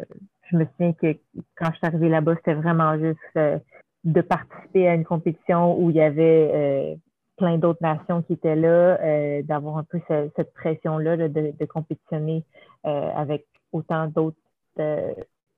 je 0.51 0.57
me 0.57 0.65
souviens 0.65 0.93
que 0.93 1.17
quand 1.55 1.71
je 1.71 1.77
suis 1.77 1.87
arrivée 1.87 2.09
là-bas, 2.09 2.35
c'était 2.35 2.53
vraiment 2.53 2.97
juste 2.99 3.19
euh, 3.37 3.57
de 4.05 4.21
participer 4.21 4.87
à 4.87 4.95
une 4.95 5.03
compétition 5.03 5.77
où 5.77 5.89
il 5.89 5.97
y 5.97 6.01
avait 6.01 6.51
euh, 6.53 6.95
plein 7.37 7.57
d'autres 7.57 7.81
nations 7.81 8.21
qui 8.21 8.33
étaient 8.33 8.55
là, 8.55 8.97
euh, 9.01 9.41
d'avoir 9.43 9.77
un 9.77 9.83
peu 9.83 9.99
cette 10.07 10.53
pression-là 10.53 11.17
de, 11.17 11.27
de, 11.27 11.65
compétitionner 11.65 12.43
avec 12.83 13.45
autant 13.73 14.07
d'autres 14.07 14.37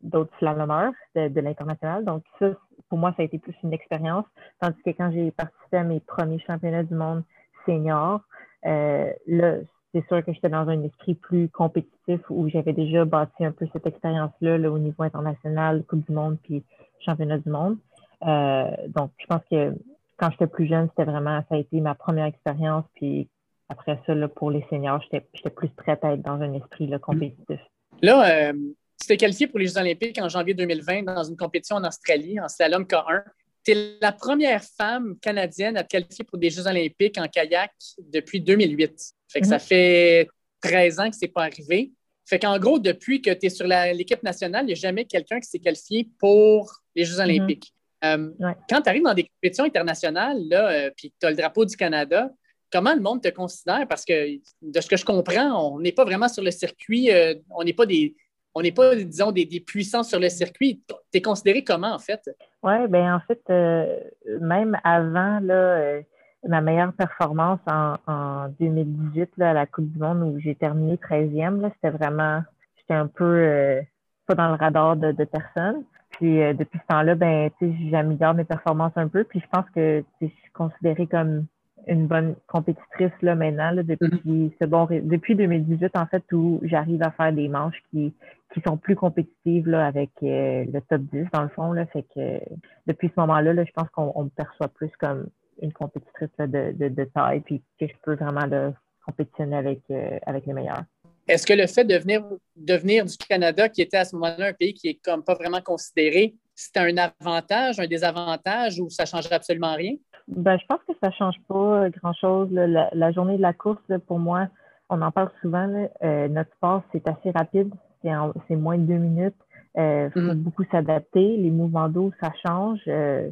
d'autres 0.02 0.32
slalomeurs 0.40 0.94
de, 1.16 1.40
l'international. 1.40 2.06
Donc, 2.06 2.24
ça, 2.40 2.52
pour 2.90 2.98
moi, 2.98 3.14
ça 3.16 3.24
a 3.24 3.26
été 3.26 3.40
plus 3.40 3.56
une 3.64 3.74
expérience. 3.74 4.26
Tandis 4.62 4.82
que 4.84 4.92
quand 4.92 5.12
j'ai 5.12 5.32
participé 5.32 5.78
à 5.78 5.84
mes 5.84 6.00
premiers 6.00 6.40
championnats 6.40 6.84
du 6.84 6.94
monde 6.94 7.24
senior, 7.66 8.22
euh, 8.66 9.12
là, 9.28 9.56
c'est 9.94 10.06
sûr 10.08 10.24
que 10.24 10.34
j'étais 10.34 10.50
dans 10.50 10.68
un 10.68 10.84
esprit 10.84 11.16
plus 11.16 11.50
compétitif 11.50 12.20
où 12.30 12.48
j'avais 12.50 12.74
déjà 12.74 13.06
bâti 13.06 13.46
un 13.46 13.52
peu 13.52 13.68
cette 13.74 13.88
expérience-là 13.88 14.58
là, 14.58 14.72
au 14.72 14.78
niveau 14.78 15.04
international, 15.04 15.84
Coupe 15.88 16.06
du 16.06 16.14
monde 16.14 16.38
puis 16.44 16.64
championnat 17.00 17.38
du 17.38 17.50
monde. 17.50 17.78
Euh, 18.26 18.72
donc, 18.88 19.12
je 19.18 19.26
pense 19.28 19.42
que 19.50 19.74
quand 20.18 20.32
j'étais 20.32 20.48
plus 20.48 20.68
jeune, 20.68 20.90
c'était 20.90 21.10
vraiment, 21.10 21.44
ça 21.50 21.56
a 21.56 21.58
été 21.58 21.80
ma 21.80 21.96
première 21.96 22.26
expérience. 22.26 22.86
Puis 22.96 23.30
après 23.70 24.00
ça, 24.06 24.14
là, 24.16 24.28
pour 24.28 24.52
les 24.52 24.66
seniors, 24.70 25.02
j'étais 25.02 25.50
plus 25.50 25.70
prête 25.70 26.04
à 26.04 26.14
être 26.14 26.22
dans 26.22 26.42
un 26.42 26.54
esprit 26.54 26.88
là, 26.88 27.00
compétitif. 27.00 27.60
Là, 28.02 28.50
euh, 28.50 28.54
tu 29.00 29.08
t'es 29.08 29.18
qualifié 29.18 29.48
pour 29.48 29.60
les 29.60 29.68
Jeux 29.68 29.78
olympiques 29.78 30.20
en 30.20 30.30
janvier 30.30 30.54
2020 30.54 31.04
dans 31.04 31.24
une 31.24 31.38
compétition 31.38 31.76
en 31.76 31.84
Australie, 31.84 32.40
en 32.40 32.48
slalom 32.48 32.84
K1. 32.84 33.24
Tu 33.64 33.72
es 33.72 33.98
la 34.02 34.12
première 34.12 34.64
femme 34.64 35.18
canadienne 35.22 35.78
à 35.78 35.84
te 35.84 35.90
qualifier 35.90 36.26
pour 36.26 36.38
des 36.38 36.50
Jeux 36.50 36.66
olympiques 36.66 37.18
en 37.18 37.28
kayak 37.28 37.72
depuis 38.00 38.42
2008. 38.42 39.14
Fait 39.28 39.42
que 39.42 39.48
ça 39.48 39.56
mhm. 39.56 39.62
fait 39.62 40.30
13 40.62 41.00
ans 41.00 41.10
que 41.10 41.16
ce 41.16 41.26
n'est 41.26 41.32
pas 41.32 41.44
arrivé. 41.44 41.92
Fait 42.26 42.40
qu'en 42.40 42.58
gros, 42.60 42.80
depuis 42.80 43.22
que 43.22 43.32
tu 43.32 43.46
es 43.46 43.50
sur 43.50 43.68
l'équipe 43.68 44.24
nationale, 44.24 44.64
il 44.64 44.68
n'y 44.68 44.74
a 44.74 44.76
jamais 44.76 45.06
quelqu'un 45.06 45.40
qui 45.40 45.48
s'est 45.48 45.60
qualifié 45.60 46.10
pour 46.20 46.72
les 46.96 47.06
Jeux 47.06 47.22
mhm. 47.22 47.30
olympiques. 47.30 47.74
Euh, 48.04 48.32
quand 48.70 48.82
tu 48.82 48.90
arrives 48.90 49.04
dans 49.04 49.14
des 49.14 49.24
compétitions 49.24 49.66
internationales, 49.66 50.38
là, 50.50 50.70
euh, 50.70 50.92
puis 50.96 51.14
tu 51.20 51.26
as 51.26 51.32
le 51.32 51.36
drapeau 51.36 51.66
du 51.66 51.76
Canada, 51.76 52.30
comment 52.72 52.94
le 52.94 53.02
monde 53.02 53.22
te 53.22 53.30
considère? 53.30 53.88
Parce 53.88 54.06
que 54.06 54.38
de 54.62 54.82
ce 54.82 54.88
que 54.88 54.98
je 54.98 55.06
comprends, 55.06 55.74
on 55.74 55.80
n'est 55.80 55.92
pas 55.92 56.06
vraiment 56.06 56.28
sur 56.28 56.44
le 56.44 56.52
circuit, 56.52 57.12
euh, 57.12 57.34
on 57.50 57.64
n'est 57.64 57.74
pas 57.74 57.86
des, 57.86 58.16
on 58.54 58.62
n'est 58.62 58.72
pas, 58.72 58.96
disons, 58.96 59.32
des, 59.32 59.46
des, 59.46 59.60
puissants 59.60 60.04
sur 60.04 60.20
le 60.20 60.30
circuit. 60.30 60.84
Tu 60.88 61.18
es 61.18 61.22
considéré 61.22 61.64
comment, 61.64 61.94
en 61.94 62.00
fait? 62.00 62.22
Oui, 62.64 62.88
bien, 62.90 63.16
en 63.16 63.20
fait, 63.22 63.42
euh, 63.50 64.00
même 64.42 64.78
avant, 64.84 65.40
là, 65.40 66.02
ma 66.48 66.62
meilleure 66.62 66.94
performance 66.94 67.60
en, 67.68 68.50
2018 68.60 69.32
là, 69.38 69.52
à 69.52 69.54
la 69.54 69.66
Coupe 69.66 69.92
du 69.92 70.00
Monde 70.00 70.24
où 70.24 70.40
j'ai 70.40 70.56
terminé 70.56 70.96
13e, 70.96 71.70
c'était 71.76 71.96
vraiment, 71.96 72.42
j'étais 72.78 72.94
un 72.94 73.08
peu, 73.08 73.24
euh, 73.24 73.82
pas 74.26 74.36
dans 74.36 74.50
le 74.50 74.56
radar 74.56 74.96
de, 74.96 75.12
de 75.12 75.24
personne. 75.26 75.84
Puis 76.18 76.38
depuis 76.56 76.80
ce 76.80 76.88
temps-là, 76.88 77.16
ben, 77.16 77.50
j'améliore 77.92 78.34
mes 78.34 78.44
performances 78.44 78.94
un 78.96 79.08
peu. 79.08 79.24
Puis 79.24 79.40
je 79.40 79.46
pense 79.52 79.70
que 79.70 80.04
je 80.22 80.28
suis 80.28 80.52
considérée 80.52 81.08
comme 81.08 81.46
une 81.88 82.08
bonne 82.08 82.36
compétitrice 82.48 83.12
là 83.22 83.36
maintenant 83.36 83.72
là, 83.72 83.84
depuis 83.84 84.08
mm-hmm. 84.08 84.52
ce 84.62 84.66
bon 84.66 84.88
depuis 84.90 85.36
2018 85.36 85.96
en 85.96 86.06
fait 86.06 86.24
où 86.34 86.60
j'arrive 86.64 87.02
à 87.02 87.12
faire 87.12 87.32
des 87.34 87.48
manches 87.48 87.82
qui 87.92 88.14
qui 88.54 88.62
sont 88.66 88.78
plus 88.78 88.96
compétitives 88.96 89.68
là 89.68 89.86
avec 89.86 90.12
euh, 90.24 90.66
le 90.72 90.82
top 90.82 91.02
10 91.14 91.28
dans 91.34 91.44
le 91.44 91.50
fond 91.50 91.72
là 91.72 91.86
fait 91.88 92.06
que 92.14 92.40
depuis 92.88 93.10
ce 93.10 93.20
moment-là 93.22 93.54
là, 93.54 93.64
je 93.64 93.72
pense 93.72 93.90
qu'on 93.90 94.24
me 94.24 94.30
perçoit 94.30 94.68
plus 94.68 94.92
comme 95.00 95.28
une 95.62 95.74
compétitrice 95.74 96.30
de, 96.40 96.74
de, 96.74 96.90
de, 96.90 97.04
taille 97.06 97.42
puis 97.42 97.64
que 97.80 97.88
je 97.88 97.94
peux 98.04 98.16
vraiment 98.16 98.46
là, 98.46 98.74
compétitionner 99.06 99.58
avec 99.58 99.82
euh, 99.90 100.20
avec 100.26 100.46
les 100.46 100.54
meilleurs. 100.54 100.84
Est-ce 101.28 101.46
que 101.46 101.54
le 101.54 101.68
fait 101.68 101.84
de 101.84 101.98
venir, 101.98 102.24
de 102.56 102.74
venir 102.74 103.06
du 103.06 103.18
Canada, 103.18 103.68
qui 103.68 103.82
était 103.82 103.98
à 103.98 104.06
ce 104.06 104.16
moment-là 104.16 104.48
un 104.48 104.54
pays 104.54 104.74
qui 104.74 104.88
est 104.88 105.00
comme 105.04 105.24
pas 105.24 105.36
vraiment 105.36 105.62
considéré, 105.62 106.36
c'était 106.56 106.80
un 106.80 106.98
avantage, 106.98 107.80
un 107.80 107.88
désavantage 107.88 108.80
ou 108.80 108.90
ça 108.90 109.06
changerait 109.06 109.36
absolument 109.36 109.76
rien? 109.76 109.94
Ben, 110.28 110.58
je 110.58 110.66
pense 110.66 110.80
que 110.88 110.94
ça 111.02 111.12
change 111.12 111.36
pas 111.48 111.90
grand-chose. 111.90 112.50
La, 112.52 113.12
journée 113.12 113.38
de 113.38 113.42
la 113.42 113.54
course, 113.54 113.82
pour 114.08 114.20
moi, 114.20 114.48
on 114.90 115.02
en 115.02 115.12
parle 115.12 115.32
souvent. 115.42 115.70
Euh, 116.04 116.28
notre 116.28 116.52
sport, 116.56 116.84
c'est 116.92 117.08
assez 117.08 117.32
rapide. 117.32 117.74
C'est 118.04 118.56
moins 118.56 118.78
de 118.78 118.84
deux 118.84 118.98
minutes. 118.98 119.36
Il 119.76 119.82
euh, 119.82 120.10
faut 120.12 120.20
mm-hmm. 120.20 120.36
beaucoup 120.36 120.64
s'adapter. 120.72 121.38
Les 121.38 121.52
mouvements 121.52 121.90
d'eau, 121.90 122.12
ça 122.22 122.32
change. 122.46 122.80
Euh, 122.88 123.30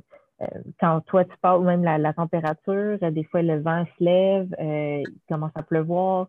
quand 0.79 1.01
toi, 1.07 1.25
tu 1.25 1.35
parles, 1.41 1.65
même 1.65 1.83
la, 1.83 2.13
température, 2.13 2.99
des 2.99 3.23
fois, 3.23 3.41
le 3.41 3.59
vent 3.61 3.85
se 3.97 4.03
lève, 4.03 4.55
il 4.59 5.05
commence 5.29 5.53
à 5.55 5.63
pleuvoir. 5.63 6.27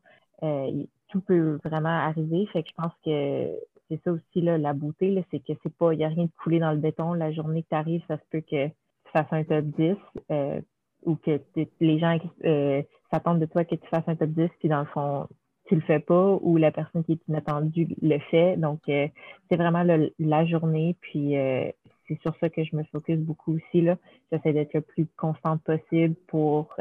Tout 1.09 1.21
peut 1.21 1.59
vraiment 1.65 1.89
arriver. 1.89 2.47
Fait 2.53 2.63
que 2.63 2.69
je 2.69 2.75
pense 2.75 2.93
que 3.05 3.51
c'est 3.89 4.03
ça 4.03 4.13
aussi 4.13 4.41
la 4.41 4.73
beauté, 4.73 5.25
c'est 5.31 5.39
que 5.39 5.53
c'est 5.63 5.75
pas, 5.77 5.93
il 5.93 5.99
n'y 5.99 6.05
a 6.05 6.09
rien 6.09 6.25
de 6.25 6.31
coulé 6.43 6.59
dans 6.59 6.73
le 6.73 6.79
béton. 6.79 7.13
La 7.13 7.33
journée 7.33 7.63
que 7.63 7.69
tu 7.69 7.77
arrives, 7.77 8.03
ça 8.09 8.17
se 8.17 8.25
peut 8.31 8.41
que 8.41 8.69
fasses 9.17 9.33
un 9.33 9.45
top 9.45 9.65
10 9.65 9.97
euh, 10.31 10.61
ou 11.05 11.17
que 11.17 11.41
les 11.81 11.99
gens 11.99 12.19
euh, 12.45 12.83
s'attendent 13.11 13.41
de 13.41 13.47
toi 13.47 13.65
que 13.65 13.75
tu 13.75 13.89
fasses 13.89 14.07
un 14.07 14.17
top 14.17 14.31
10, 14.31 14.49
puis 14.59 14.69
dans 14.69 14.81
le 14.81 14.87
fond, 14.87 15.27
tu 15.67 15.75
le 15.75 15.81
fais 15.83 16.01
pas 16.01 16.39
ou 16.41 16.57
la 16.57 16.71
personne 16.71 17.05
qui 17.05 17.13
est 17.13 17.29
inattendue 17.29 17.89
le 18.03 18.19
fait. 18.31 18.57
Donc, 18.57 18.81
euh, 18.89 19.09
c'est 19.51 19.57
vraiment 19.57 19.85
la 20.19 20.47
journée, 20.47 20.97
puis 21.01 21.35
c'est 22.09 22.21
sur 22.21 22.37
ça 22.39 22.49
que 22.49 22.63
je 22.63 22.77
me 22.77 22.85
focus 22.85 23.19
beaucoup 23.19 23.55
aussi. 23.55 23.87
J'essaie 24.31 24.53
d'être 24.53 24.75
le 24.75 24.81
plus 24.81 25.07
constante 25.17 25.63
possible 25.63 26.15
pour 26.29 26.77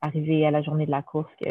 arriver 0.00 0.46
à 0.46 0.50
la 0.50 0.62
journée 0.62 0.86
de 0.86 0.90
la 0.90 1.02
course 1.02 1.30
que, 1.40 1.50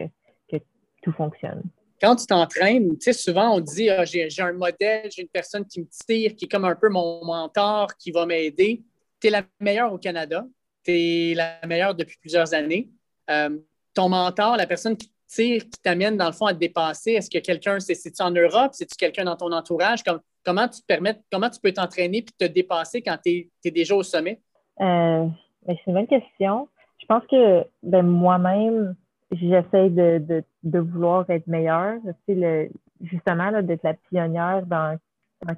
que 0.49 0.63
tout 1.01 1.11
fonctionne 1.11 1.63
quand 2.03 2.17
tu 2.17 2.25
t'entraînes, 2.25 2.97
tu 2.97 3.05
sais, 3.05 3.13
souvent 3.13 3.55
on 3.55 3.59
dit 3.61 3.89
ah, 3.89 4.03
j'ai 4.03 4.29
un 4.39 4.51
modèle, 4.53 5.09
j'ai 5.09 5.21
une 5.21 5.29
personne 5.29 5.65
qui 5.65 5.79
me 5.79 5.87
tire, 5.87 6.35
qui 6.35 6.45
est 6.45 6.47
comme 6.49 6.65
un 6.65 6.75
peu 6.75 6.89
mon 6.89 7.23
mentor, 7.23 7.95
qui 7.97 8.11
va 8.11 8.25
m'aider 8.25 8.83
tu 9.23 9.27
es 9.27 9.31
la 9.31 9.43
meilleure 9.61 9.93
au 9.93 9.97
Canada, 9.97 10.45
tu 10.83 10.91
es 10.91 11.33
la 11.33 11.65
meilleure 11.65 11.95
depuis 11.95 12.17
plusieurs 12.19 12.53
années. 12.53 12.89
Euh, 13.29 13.57
ton 13.93 14.09
mentor, 14.09 14.57
la 14.57 14.67
personne 14.67 14.97
qui 14.97 15.09
tire, 15.27 15.61
qui 15.63 15.79
t'amène 15.81 16.17
dans 16.17 16.25
le 16.25 16.33
fond 16.33 16.45
à 16.45 16.53
te 16.53 16.59
dépasser, 16.59 17.13
est-ce 17.13 17.29
que 17.29 17.39
quelqu'un, 17.39 17.79
c'est-tu 17.79 18.21
en 18.21 18.31
Europe, 18.31 18.71
c'est-tu 18.73 18.95
quelqu'un 18.97 19.23
dans 19.23 19.37
ton 19.37 19.51
entourage? 19.51 20.03
comment 20.43 20.67
tu 20.67 20.81
te 20.81 20.85
permets, 20.85 21.17
comment 21.31 21.49
tu 21.49 21.61
peux 21.61 21.71
t'entraîner 21.71 22.17
et 22.17 22.25
te 22.25 22.51
dépasser 22.51 23.01
quand 23.01 23.17
tu 23.25 23.49
es, 23.63 23.71
déjà 23.71 23.95
au 23.95 24.03
sommet? 24.03 24.41
Euh, 24.81 25.25
ben, 25.65 25.77
c'est 25.77 25.87
une 25.87 25.93
bonne 25.93 26.07
question. 26.07 26.67
Je 26.99 27.05
pense 27.05 27.23
que 27.31 27.63
ben, 27.81 28.05
moi-même, 28.05 28.93
j'essaie 29.33 29.89
de, 29.89 30.79
vouloir 30.79 31.29
être 31.29 31.47
meilleure. 31.47 31.99
Le, 32.27 32.69
justement, 33.01 33.61
d'être 33.61 33.83
la 33.83 33.93
pionnière 33.93 34.65
dans 34.65 34.97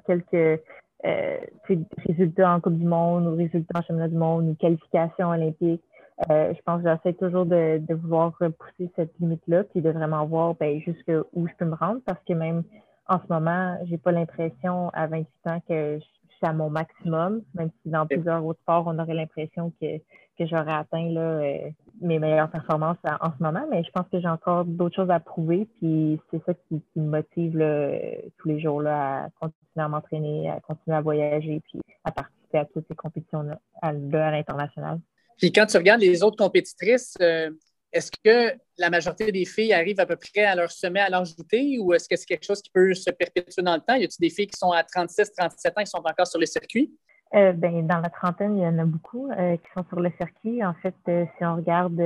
quelques 0.06 0.60
euh, 1.04 1.36
résultats 2.06 2.54
en 2.54 2.60
Coupe 2.60 2.78
du 2.78 2.86
Monde 2.86 3.26
ou 3.26 3.36
résultats 3.36 3.78
en 3.78 3.82
championnat 3.82 4.08
du 4.08 4.16
monde 4.16 4.48
ou 4.48 4.54
qualification 4.54 5.28
olympique. 5.30 5.82
Euh, 6.30 6.54
je 6.54 6.62
pense 6.64 6.82
que 6.82 6.88
j'essaie 6.88 7.12
toujours 7.12 7.44
de, 7.44 7.78
de, 7.78 7.94
vouloir 7.94 8.32
repousser 8.40 8.90
cette 8.96 9.12
limite-là, 9.20 9.64
puis 9.64 9.82
de 9.82 9.90
vraiment 9.90 10.24
voir 10.24 10.54
ben, 10.54 10.80
jusqu'où 10.80 11.46
je 11.46 11.52
peux 11.58 11.66
me 11.66 11.74
rendre, 11.74 12.00
parce 12.06 12.18
que 12.26 12.32
même 12.32 12.62
en 13.08 13.18
ce 13.20 13.32
moment, 13.32 13.78
j'ai 13.84 13.98
pas 13.98 14.12
l'impression 14.12 14.88
à 14.94 15.06
28 15.06 15.26
ans 15.46 15.60
que 15.68 15.98
je 15.98 16.04
suis 16.36 16.46
à 16.46 16.52
mon 16.52 16.70
maximum, 16.70 17.42
même 17.54 17.70
si 17.82 17.90
dans 17.90 18.06
plusieurs 18.06 18.44
autres 18.44 18.60
sports, 18.60 18.84
on 18.86 18.98
aurait 18.98 19.14
l'impression 19.14 19.72
que, 19.80 19.98
que 20.38 20.46
j'aurais 20.46 20.72
atteint 20.72 21.08
là, 21.10 21.20
euh, 21.20 21.70
mes 22.00 22.18
meilleures 22.18 22.50
performances 22.50 22.98
en 23.04 23.30
ce 23.36 23.42
moment, 23.42 23.64
mais 23.70 23.82
je 23.84 23.90
pense 23.90 24.06
que 24.10 24.20
j'ai 24.20 24.28
encore 24.28 24.64
d'autres 24.64 24.96
choses 24.96 25.10
à 25.10 25.20
prouver, 25.20 25.66
puis 25.78 26.20
c'est 26.30 26.44
ça 26.44 26.52
qui, 26.68 26.82
me 26.96 27.10
motive 27.10 27.52
tous 28.38 28.48
les 28.48 28.60
jours 28.60 28.82
là, 28.82 29.24
à 29.24 29.28
continuer 29.40 29.84
à 29.84 29.88
m'entraîner, 29.88 30.50
à 30.50 30.60
continuer 30.60 30.96
à 30.96 31.00
voyager, 31.00 31.60
puis 31.68 31.80
à 32.04 32.12
participer 32.12 32.58
à 32.58 32.64
toutes 32.66 32.86
ces 32.88 32.94
compétitions-là 32.94 33.58
à 33.82 33.92
l'international. 33.92 35.00
Puis 35.38 35.52
quand 35.52 35.66
tu 35.66 35.76
regardes 35.76 36.00
les 36.00 36.22
autres 36.22 36.36
compétitrices, 36.36 37.14
euh, 37.20 37.50
est-ce 37.96 38.10
que 38.24 38.56
la 38.78 38.90
majorité 38.90 39.32
des 39.32 39.44
filles 39.44 39.72
arrivent 39.72 40.00
à 40.00 40.06
peu 40.06 40.16
près 40.16 40.44
à 40.44 40.54
leur 40.54 40.70
sommet 40.70 41.00
à 41.00 41.08
l'âge 41.08 41.34
ou 41.80 41.94
est-ce 41.94 42.08
que 42.08 42.16
c'est 42.16 42.26
quelque 42.26 42.44
chose 42.44 42.60
qui 42.60 42.70
peut 42.70 42.94
se 42.94 43.10
perpétuer 43.10 43.62
dans 43.62 43.74
le 43.74 43.80
temps? 43.80 43.94
Y 43.94 44.04
a-t-il 44.04 44.20
des 44.20 44.30
filles 44.30 44.46
qui 44.46 44.58
sont 44.58 44.70
à 44.70 44.82
36, 44.82 45.32
37 45.32 45.78
ans 45.78 45.80
qui 45.82 45.90
sont 45.90 45.98
encore 45.98 46.26
sur 46.26 46.38
le 46.38 46.46
circuit? 46.46 46.92
Euh, 47.34 47.52
ben, 47.52 47.86
dans 47.86 48.00
la 48.00 48.10
trentaine, 48.10 48.56
il 48.56 48.62
y 48.62 48.66
en 48.66 48.78
a 48.78 48.84
beaucoup 48.84 49.30
euh, 49.30 49.56
qui 49.56 49.66
sont 49.74 49.84
sur 49.88 50.00
le 50.00 50.10
circuit. 50.18 50.64
En 50.64 50.74
fait, 50.74 50.94
si 51.06 51.44
on 51.44 51.56
regarde 51.56 52.00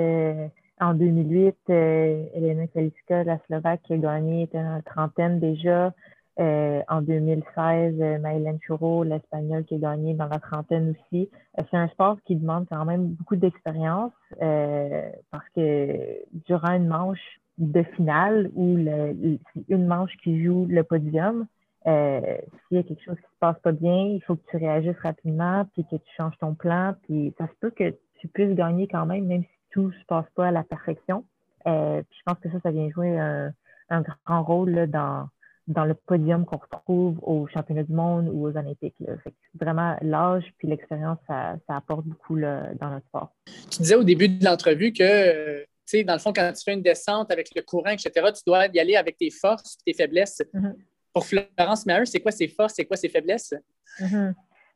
en 0.80 0.94
2008, 0.94 1.56
Elena 1.68 2.66
Kaliska, 2.68 3.24
la 3.24 3.38
Slovaque, 3.46 3.82
qui 3.82 3.94
a 3.94 3.96
gagné, 3.98 4.44
était 4.44 4.62
dans 4.62 4.76
la 4.76 4.82
trentaine 4.82 5.40
déjà. 5.40 5.92
Euh, 6.38 6.80
en 6.88 7.02
2016, 7.02 8.00
euh, 8.00 8.18
Maëlène 8.18 8.58
Churro, 8.60 9.04
l'Espagnol 9.04 9.64
qui 9.64 9.74
a 9.74 9.78
gagné 9.78 10.14
dans 10.14 10.28
la 10.28 10.38
trentaine 10.38 10.90
aussi. 10.90 11.28
Euh, 11.58 11.62
c'est 11.70 11.76
un 11.76 11.88
sport 11.88 12.18
qui 12.24 12.36
demande 12.36 12.66
quand 12.70 12.84
même 12.84 13.08
beaucoup 13.08 13.36
d'expérience 13.36 14.12
parce 15.30 15.48
que 15.54 16.18
durant 16.46 16.72
une 16.72 16.86
manche 16.86 17.40
de 17.58 17.82
finale 17.82 18.50
ou 18.54 18.78
une 19.68 19.86
manche 19.86 20.16
qui 20.22 20.42
joue 20.42 20.66
le 20.66 20.82
podium, 20.82 21.46
s'il 21.84 22.76
y 22.76 22.78
a 22.78 22.82
quelque 22.84 23.04
chose 23.04 23.16
qui 23.16 23.22
se 23.22 23.38
passe 23.40 23.58
pas 23.58 23.72
bien, 23.72 24.06
il 24.06 24.22
faut 24.22 24.36
que 24.36 24.46
tu 24.50 24.56
réagisses 24.56 24.98
rapidement, 25.02 25.66
puis 25.72 25.84
que 25.84 25.96
tu 25.96 26.14
changes 26.16 26.38
ton 26.38 26.54
plan, 26.54 26.94
puis 27.02 27.34
ça 27.38 27.46
se 27.48 27.52
peut 27.60 27.70
que 27.70 27.94
tu 28.20 28.28
puisses 28.28 28.54
gagner 28.54 28.86
quand 28.86 29.04
même, 29.04 29.26
même 29.26 29.42
si 29.42 29.58
tout 29.72 29.90
se 29.92 30.04
passe 30.06 30.26
pas 30.34 30.46
à 30.46 30.50
la 30.52 30.62
perfection. 30.62 31.24
puis 31.64 31.72
je 32.18 32.22
pense 32.24 32.38
que 32.38 32.50
ça, 32.50 32.60
ça 32.62 32.70
vient 32.70 32.88
jouer 32.88 33.18
un, 33.18 33.52
un 33.90 34.02
grand 34.02 34.42
rôle 34.42 34.70
là, 34.70 34.86
dans 34.86 35.28
dans 35.70 35.84
le 35.84 35.94
podium 35.94 36.44
qu'on 36.44 36.58
retrouve 36.58 37.18
aux 37.22 37.46
championnats 37.46 37.84
du 37.84 37.92
monde 37.92 38.28
ou 38.32 38.46
aux 38.46 38.56
Olympiques. 38.56 38.96
vraiment, 39.54 39.96
l'âge 40.02 40.44
puis 40.58 40.66
l'expérience, 40.68 41.18
ça, 41.28 41.56
apporte 41.68 42.04
beaucoup 42.04 42.38
dans 42.38 42.90
notre 42.90 43.06
sport. 43.06 43.32
Tu 43.70 43.78
disais 43.78 43.94
au 43.94 44.02
début 44.02 44.28
de 44.28 44.44
l'entrevue 44.44 44.92
que, 44.92 45.60
tu 45.60 45.66
sais, 45.86 46.04
dans 46.04 46.14
le 46.14 46.18
fond, 46.18 46.32
quand 46.32 46.52
tu 46.52 46.64
fais 46.64 46.74
une 46.74 46.82
descente 46.82 47.30
avec 47.30 47.54
le 47.54 47.62
courant, 47.62 47.90
etc., 47.90 48.10
tu 48.34 48.42
dois 48.44 48.66
y 48.66 48.80
aller 48.80 48.96
avec 48.96 49.16
tes 49.16 49.30
forces 49.30 49.78
tes 49.84 49.94
faiblesses. 49.94 50.42
Mm-hmm. 50.52 50.74
Pour 51.12 51.24
Florence 51.24 51.86
Maheu, 51.86 52.04
c'est 52.04 52.20
quoi 52.20 52.32
ses 52.32 52.48
forces, 52.48 52.74
c'est 52.74 52.84
quoi 52.84 52.96
ses 52.96 53.08
faiblesses? 53.08 53.54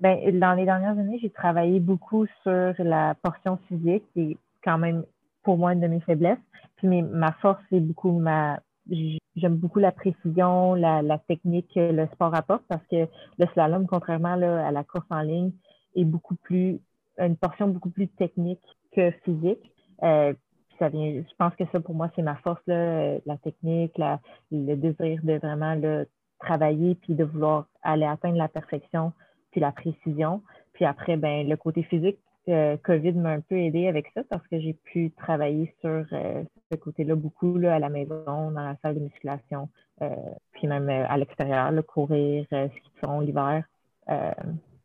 Ben, 0.01 0.39
dans 0.39 0.55
les 0.55 0.65
dernières 0.65 0.99
années, 0.99 1.19
j'ai 1.23 1.31
travaillé 1.31 1.79
beaucoup 1.79 2.27
sur 2.43 2.75
la 2.79 3.15
portion 3.23 3.59
physique, 3.69 4.03
qui 4.13 4.33
est 4.33 4.37
quand 4.63 4.77
même 4.77 5.05
pour 5.43 5.57
moi 5.57 5.73
une 5.73 5.81
de 5.81 5.87
mes 5.87 6.01
faiblesses. 6.01 6.39
Puis 6.77 7.03
ma 7.03 7.33
force, 7.35 7.63
c'est 7.71 7.81
beaucoup 7.81 8.19
ma 8.19 8.61
j'aime 8.91 9.57
beaucoup 9.57 9.79
la 9.79 9.93
précision, 9.93 10.75
la, 10.75 11.03
la, 11.03 11.19
technique 11.19 11.69
que 11.75 11.93
le 11.93 12.07
sport 12.13 12.35
apporte 12.35 12.65
parce 12.69 12.85
que 12.91 13.09
le 13.39 13.47
slalom, 13.53 13.87
contrairement 13.87 14.37
là, 14.37 14.67
à 14.67 14.71
la 14.71 14.85
course 14.85 15.07
en 15.11 15.23
ligne, 15.23 15.53
est 15.97 16.05
beaucoup 16.05 16.37
plus 16.37 16.81
une 17.19 17.37
portion 17.37 17.69
beaucoup 17.69 17.91
plus 17.91 18.09
technique 18.09 18.63
que 18.93 19.11
physique. 19.25 19.73
Euh, 20.03 20.35
ça 20.79 20.89
vient, 20.89 21.13
je 21.13 21.35
pense 21.39 21.55
que 21.55 21.65
ça 21.71 21.81
pour 21.81 21.95
moi 21.95 22.11
c'est 22.17 22.23
ma 22.23 22.35
force 22.37 22.61
là, 22.67 23.17
la 23.27 23.37
technique, 23.37 23.97
la, 23.97 24.21
le 24.51 24.75
désir 24.75 25.21
de 25.23 25.35
vraiment 25.35 25.75
là, 25.75 26.05
travailler 26.41 26.97
puis 26.97 27.15
de 27.15 27.25
vouloir 27.25 27.67
aller 27.83 28.05
atteindre 28.05 28.37
la 28.37 28.49
perfection 28.49 29.13
puis 29.53 29.61
la 29.61 29.71
précision. 29.71 30.43
Puis 30.73 30.85
après 30.85 31.17
ben 31.17 31.49
le 31.49 31.57
côté 31.57 31.85
physique, 31.85 32.19
euh, 32.49 32.77
COVID 32.83 33.13
m'a 33.13 33.31
un 33.31 33.41
peu 33.41 33.57
aidé 33.57 33.87
avec 33.87 34.07
ça 34.15 34.23
parce 34.29 34.47
que 34.49 34.61
j'ai 34.61 34.75
pu 34.75 35.13
travailler 35.13 35.73
sur 35.81 36.05
euh, 36.13 36.43
ce 36.75 36.81
côté-là 36.81 37.15
beaucoup 37.15 37.57
là, 37.59 37.77
à 37.77 37.79
la 37.79 37.89
maison, 37.89 38.25
dans 38.27 38.51
la 38.51 38.77
salle 38.83 38.97
de 38.97 39.01
musculation, 39.01 39.69
euh, 40.03 40.09
puis 40.53 40.67
même 40.67 40.89
à 40.89 41.17
l'extérieur, 41.17 41.73
courir, 41.87 42.45
ski 42.47 42.57
de 42.57 43.07
fond 43.07 43.21
l'hiver. 43.21 43.65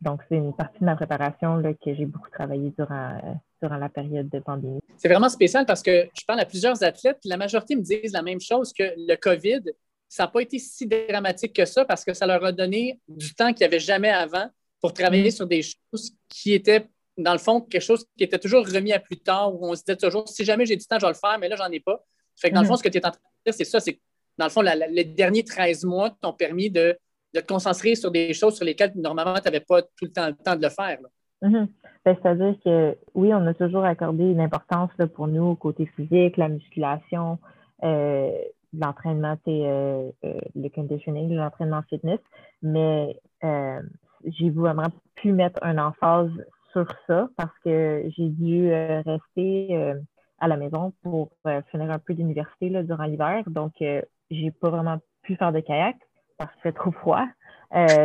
donc, 0.02 0.22
c'est 0.30 0.38
une 0.38 0.54
partie 0.54 0.80
de 0.80 0.86
ma 0.86 0.96
préparation 0.96 1.58
là, 1.58 1.74
que 1.74 1.94
j'ai 1.94 2.06
beaucoup 2.06 2.30
travaillé 2.30 2.72
durant, 2.78 3.18
durant 3.62 3.78
la 3.78 3.90
période 3.90 4.30
de 4.30 4.40
pandémie. 4.40 4.82
C'est 4.98 5.10
vraiment 5.10 5.30
spécial 5.30 5.66
parce 5.66 5.82
que 5.82 6.08
je 6.18 6.26
parle 6.26 6.40
à 6.40 6.46
plusieurs 6.46 6.82
athlètes, 6.84 7.20
la 7.26 7.38
majorité 7.38 7.76
me 7.76 7.82
disent 7.82 8.14
la 8.14 8.22
même 8.22 8.42
chose 8.42 8.74
que 8.74 8.84
le 8.96 9.16
COVID, 9.16 9.62
ça 10.10 10.24
n'a 10.24 10.28
pas 10.28 10.42
été 10.42 10.58
si 10.58 10.88
dramatique 10.88 11.54
que 11.54 11.66
ça 11.66 11.86
parce 11.86 12.04
que 12.04 12.14
ça 12.14 12.26
leur 12.26 12.44
a 12.44 12.52
donné 12.52 13.00
du 13.08 13.34
temps 13.36 13.54
qu'il 13.54 13.60
n'y 13.60 13.66
avait 13.66 13.80
jamais 13.80 14.10
avant 14.10 14.50
pour 14.82 14.94
travailler 14.94 15.30
mm. 15.30 15.32
sur 15.32 15.48
des 15.48 15.62
choses 15.62 16.14
qui 16.28 16.54
étaient 16.54 16.88
dans 17.20 17.34
le 17.34 17.40
fond, 17.40 17.62
quelque 17.62 17.82
chose 17.82 18.06
qui 18.18 18.24
était 18.24 18.40
toujours 18.40 18.66
remis 18.66 18.94
à 18.94 19.00
plus 19.00 19.18
tard, 19.18 19.54
où 19.54 19.68
on 19.68 19.76
se 19.76 19.84
disait 19.84 19.98
toujours, 19.98 20.28
si 20.28 20.44
jamais 20.46 20.66
j'ai 20.66 20.76
du 20.76 20.86
temps, 20.86 20.98
je 21.00 21.06
vais 21.06 21.12
le 21.12 21.18
faire, 21.18 21.38
mais 21.40 21.50
là, 21.50 21.56
j'en 21.56 21.70
ai 21.72 21.80
pas. 21.80 22.04
Fait 22.36 22.50
que 22.50 22.56
dans 22.56 22.62
le 22.62 22.68
fond, 22.68 22.74
mhm. 22.74 22.78
ce 22.78 22.84
que 22.84 22.90
tu 22.90 22.98
es 22.98 23.06
en 23.06 23.12
train 23.12 23.20
de 23.20 23.52
dire, 23.52 23.54
c'est 23.54 23.66
ça, 23.66 23.80
c'est 23.80 23.94
que 23.94 24.00
dans 24.38 24.46
le 24.46 24.52
fond, 24.52 24.62
les 24.62 25.04
derniers 25.04 25.44
13 25.44 25.84
mois 25.84 26.12
t'ont 26.22 26.34
permis 26.34 26.70
de 26.70 26.98
de 27.34 27.40
te 27.40 27.46
concentrer 27.46 27.96
sur 27.96 28.12
des 28.12 28.34
choses 28.34 28.56
sur 28.56 28.66
lesquelles 28.66 28.92
normalement 28.96 29.36
tu 29.36 29.44
n'avais 29.46 29.60
pas 29.60 29.82
tout 29.82 30.06
le 30.06 30.12
temps 30.12 30.28
le 30.28 30.34
temps 30.34 30.56
de 30.56 30.64
le 30.64 30.70
faire. 30.70 31.00
Mm-hmm. 31.42 31.68
Ben, 32.06 32.18
c'est-à-dire 32.22 32.56
que 32.64 32.98
oui, 33.14 33.34
on 33.34 33.46
a 33.46 33.54
toujours 33.54 33.86
accordé 33.86 34.24
une 34.24 34.42
importance 34.42 34.90
là, 34.98 35.08
pour 35.08 35.28
nous 35.28 35.44
au 35.44 35.56
côté 35.56 35.86
physique, 35.96 36.38
la 36.38 36.50
musculation, 36.50 37.38
euh, 37.84 38.32
l'entraînement, 38.78 39.38
euh, 39.48 40.12
euh, 40.26 40.40
le 40.56 40.70
conditioning, 40.70 41.34
l'entraînement 41.34 41.82
fitness, 41.90 42.20
mais 42.62 43.18
euh, 43.44 43.82
j'ai 44.26 44.50
vraiment 44.50 44.90
pu 45.16 45.32
mettre 45.32 45.60
un 45.64 45.78
emphase 45.78 46.32
sur 46.72 46.86
ça 47.08 47.28
parce 47.38 47.58
que 47.64 48.04
j'ai 48.16 48.30
dû 48.30 48.72
euh, 48.72 49.02
rester 49.06 49.94
à 50.40 50.48
la 50.48 50.58
maison 50.58 50.94
pour 51.04 51.32
finir 51.72 51.92
un 51.92 52.00
peu 52.00 52.14
d'université 52.14 52.70
durant 52.84 53.04
l'hiver. 53.04 53.44
Donc, 53.48 53.74
j'ai 53.80 54.52
pas 54.52 54.70
vraiment 54.70 55.00
pu 55.24 55.36
faire 55.36 55.52
de 55.52 55.60
kayak 55.60 55.98
parce 56.38 56.52
que 56.54 56.60
c'est 56.64 56.76
trop 56.76 56.92
froid. 56.92 57.26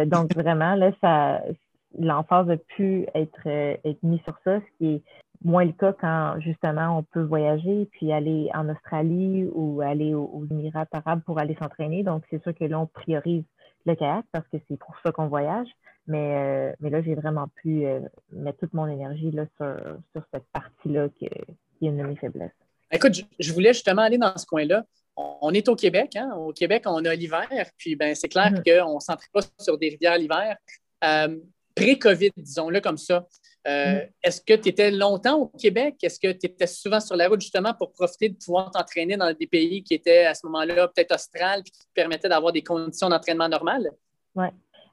donc, 0.07 0.35
vraiment, 0.37 0.75
là, 0.75 0.91
ça, 1.01 1.43
l'emphase 1.99 2.51
a 2.51 2.57
pu 2.57 3.07
être, 3.15 3.47
être 3.47 4.03
mise 4.03 4.21
sur 4.23 4.37
ça, 4.45 4.59
ce 4.61 4.79
qui 4.79 4.95
est 4.95 5.03
moins 5.45 5.65
le 5.65 5.73
cas 5.73 5.93
quand 5.93 6.41
justement 6.41 6.99
on 6.99 7.03
peut 7.03 7.23
voyager 7.23 7.89
puis 7.93 8.13
aller 8.13 8.51
en 8.55 8.69
Australie 8.69 9.49
ou 9.53 9.83
aller 9.83 10.15
aux, 10.15 10.45
Émirats 10.51 10.87
arabes 10.93 11.23
pour 11.25 11.39
aller 11.39 11.57
s'entraîner. 11.61 12.03
Donc, 12.03 12.25
c'est 12.31 12.43
sûr 12.43 12.55
que 12.55 12.65
là, 12.65 12.81
on 12.81 12.87
priorise 12.87 13.45
le 13.87 13.95
kayak 13.95 14.25
parce 14.33 14.47
que 14.49 14.57
c'est 14.69 14.79
pour 14.79 14.95
ça 15.05 15.13
qu'on 15.13 15.29
voyage. 15.29 15.69
Mais, 16.07 16.37
euh, 16.37 16.73
mais 16.81 16.91
là, 16.91 17.03
j'ai 17.03 17.15
vraiment 17.15 17.49
pu 17.63 17.87
euh, 17.87 18.01
mettre 18.31 18.59
toute 18.59 18.75
mon 18.75 18.87
énergie 18.87 19.31
là, 19.31 19.47
sur, 19.57 19.77
sur 20.13 20.23
cette 20.33 20.45
partie-là 20.53 21.09
qui, 21.19 21.27
est 21.27 21.45
une 21.81 21.97
de 21.97 22.03
mes 22.03 22.17
faiblesses. 22.17 22.51
Écoute, 22.91 23.15
je, 23.39 23.53
voulais 23.53 23.73
justement 23.73 24.03
aller 24.03 24.19
dans 24.19 24.37
ce 24.37 24.47
coin-là. 24.47 24.85
On, 25.17 25.51
est 25.53 25.69
au 25.69 25.77
Québec. 25.77 26.17
Hein? 26.17 26.35
Au 26.37 26.53
Québec, 26.53 26.85
on 26.87 27.05
a 27.05 27.15
l'hiver. 27.15 27.49
Puis 27.77 27.97
ben, 27.97 28.15
c'est 28.15 28.29
clair 28.29 28.53
mm-hmm. 28.53 28.83
qu'on 28.83 28.95
ne 28.97 29.01
s'entraîne 29.01 29.31
pas 29.33 29.41
sur 29.59 29.79
des 29.79 29.91
rivières 29.91 30.19
l'hiver. 30.19 30.57
Euh, 31.05 31.37
pré-COVID, 31.75 32.31
disons-le 32.37 32.81
comme 32.81 32.99
ça. 32.99 33.27
Euh, 33.67 33.95
mm. 33.95 34.09
Est-ce 34.23 34.41
que 34.41 34.55
tu 34.55 34.69
étais 34.69 34.91
longtemps 34.91 35.39
au 35.39 35.47
Québec? 35.47 35.97
Est-ce 36.03 36.21
que 36.21 36.33
tu 36.33 36.47
étais 36.47 36.67
souvent 36.67 37.01
sur 37.01 37.17
la 37.17 37.29
route 37.29 37.41
justement 37.41 37.75
pour 37.75 37.93
profiter 37.93 38.29
de 38.29 38.37
pouvoir 38.37 38.71
t'entraîner 38.71 39.17
dans 39.17 39.33
des 39.33 39.47
pays 39.47 39.83
qui 39.83 39.95
étaient 39.95 40.27
à 40.27 40.35
ce 40.35 40.47
moment-là 40.47 40.89
peut-être 40.89 41.15
australes 41.15 41.61
et 41.61 41.71
qui 41.71 41.79
te 41.79 41.93
permettaient 41.95 42.29
d'avoir 42.29 42.53
des 42.53 42.63
conditions 42.63 43.09
d'entraînement 43.09 43.49
normales? 43.49 43.91
Oui. 44.35 44.47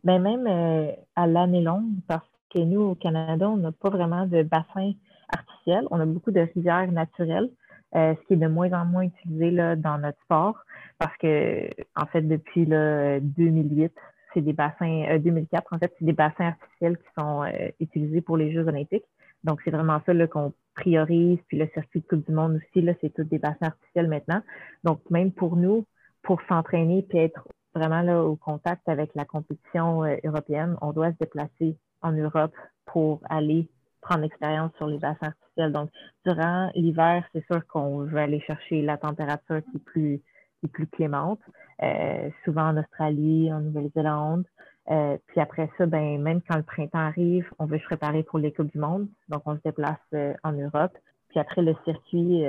Ben 0.04 0.20
même 0.20 0.48
euh, 0.48 0.92
à 1.16 1.28
l'année 1.28 1.62
longue, 1.62 1.92
parce 2.08 2.28
que 2.54 2.60
nous, 2.60 2.82
au 2.82 2.96
Canada, 2.96 3.50
on 3.50 3.58
n'a 3.58 3.72
pas 3.72 3.90
vraiment 3.90 4.26
de 4.26 4.44
bassin 4.44 4.94
artificiel. 5.30 5.88
On 5.92 6.00
a 6.00 6.06
beaucoup 6.06 6.32
de 6.32 6.42
rivières 6.56 6.92
naturelles, 6.92 7.50
euh, 7.96 8.16
ce 8.16 8.28
qui 8.28 8.34
est 8.34 8.38
de 8.38 8.48
moins 8.48 8.72
en 8.74 8.86
moins 8.86 9.04
utilisé 9.04 9.52
là, 9.52 9.76
dans 9.76 9.98
notre 9.98 10.20
sport 10.24 10.64
parce 11.02 11.18
que, 11.18 11.68
en 11.96 12.06
fait, 12.06 12.22
depuis 12.22 12.66
là, 12.66 13.20
2008, 13.20 13.92
c'est 14.34 14.42
des 14.42 14.54
bassins, 14.54 15.18
2004, 15.18 15.74
euh, 15.74 15.76
en 15.76 15.80
fait, 15.80 15.92
c'est 15.98 16.06
des 16.06 16.14
bassins 16.14 16.50
artificiels 16.50 16.98
qui 16.98 17.08
sont 17.20 17.44
euh, 17.44 17.70
utilisés 17.80 18.22
pour 18.22 18.38
les 18.38 18.54
Jeux 18.54 18.68
olympiques. 18.68 19.06
Donc, 19.44 19.62
c'est 19.66 19.72
vraiment 19.72 20.00
ça 20.06 20.14
qu'on 20.28 20.54
priorise. 20.76 21.40
Puis 21.48 21.58
le 21.58 21.68
circuit 21.74 22.02
de 22.02 22.06
Coupe 22.06 22.28
du 22.28 22.36
Monde 22.36 22.58
aussi, 22.58 22.86
là, 22.86 22.94
c'est 23.02 23.12
tous 23.12 23.24
des 23.24 23.40
bassins 23.40 23.66
artificiels 23.66 24.08
maintenant. 24.10 24.42
Donc, 24.84 25.00
même 25.10 25.32
pour 25.32 25.56
nous, 25.56 25.86
pour 26.22 26.40
s'entraîner 26.48 27.04
puis 27.10 27.18
être 27.18 27.48
vraiment 27.74 28.02
là 28.02 28.24
au 28.24 28.36
contact 28.36 28.88
avec 28.88 29.12
la 29.16 29.26
compétition 29.26 30.04
euh, 30.04 30.16
européenne, 30.24 30.76
on 30.82 30.92
doit 30.92 31.12
se 31.12 31.18
déplacer 31.20 31.78
en 32.02 32.12
Europe 32.12 32.54
pour 32.86 33.22
aller 33.30 33.70
prendre 34.02 34.22
l'expérience 34.22 34.72
sur 34.78 34.88
les 34.88 34.98
bassins 34.98 35.28
artificiels. 35.28 35.72
Donc, 35.72 35.90
durant 36.26 36.72
l'hiver, 36.76 37.24
c'est 37.34 37.46
sûr 37.46 37.66
qu'on 37.68 38.00
veut 38.00 38.18
aller 38.18 38.42
chercher 38.42 38.82
la 38.82 38.98
température 38.98 39.62
qui 39.72 39.78
est 39.78 39.86
plus 39.86 40.22
plus 40.68 40.86
clémente, 40.86 41.40
euh, 41.82 42.30
souvent 42.46 42.68
en 42.68 42.78
Australie, 42.78 43.52
en 43.52 43.62
Nouvelle-Zélande. 43.62 44.46
Euh, 44.92 45.18
puis 45.28 45.42
après 45.42 45.68
ça, 45.76 45.88
ben, 45.88 46.22
même 46.22 46.42
quand 46.48 46.56
le 46.56 46.62
printemps 46.62 47.00
arrive, 47.00 47.50
on 47.58 47.66
veut 47.66 47.80
se 47.80 47.86
préparer 47.86 48.22
pour 48.22 48.38
les 48.38 48.52
Coupes 48.52 48.72
du 48.72 48.78
Monde. 48.78 49.08
Donc, 49.30 49.42
on 49.48 49.56
se 49.56 49.62
déplace 49.66 49.98
euh, 50.14 50.36
en 50.44 50.52
Europe. 50.52 50.96
Puis 51.30 51.40
après, 51.40 51.64
le 51.64 51.76
circuit 51.86 52.44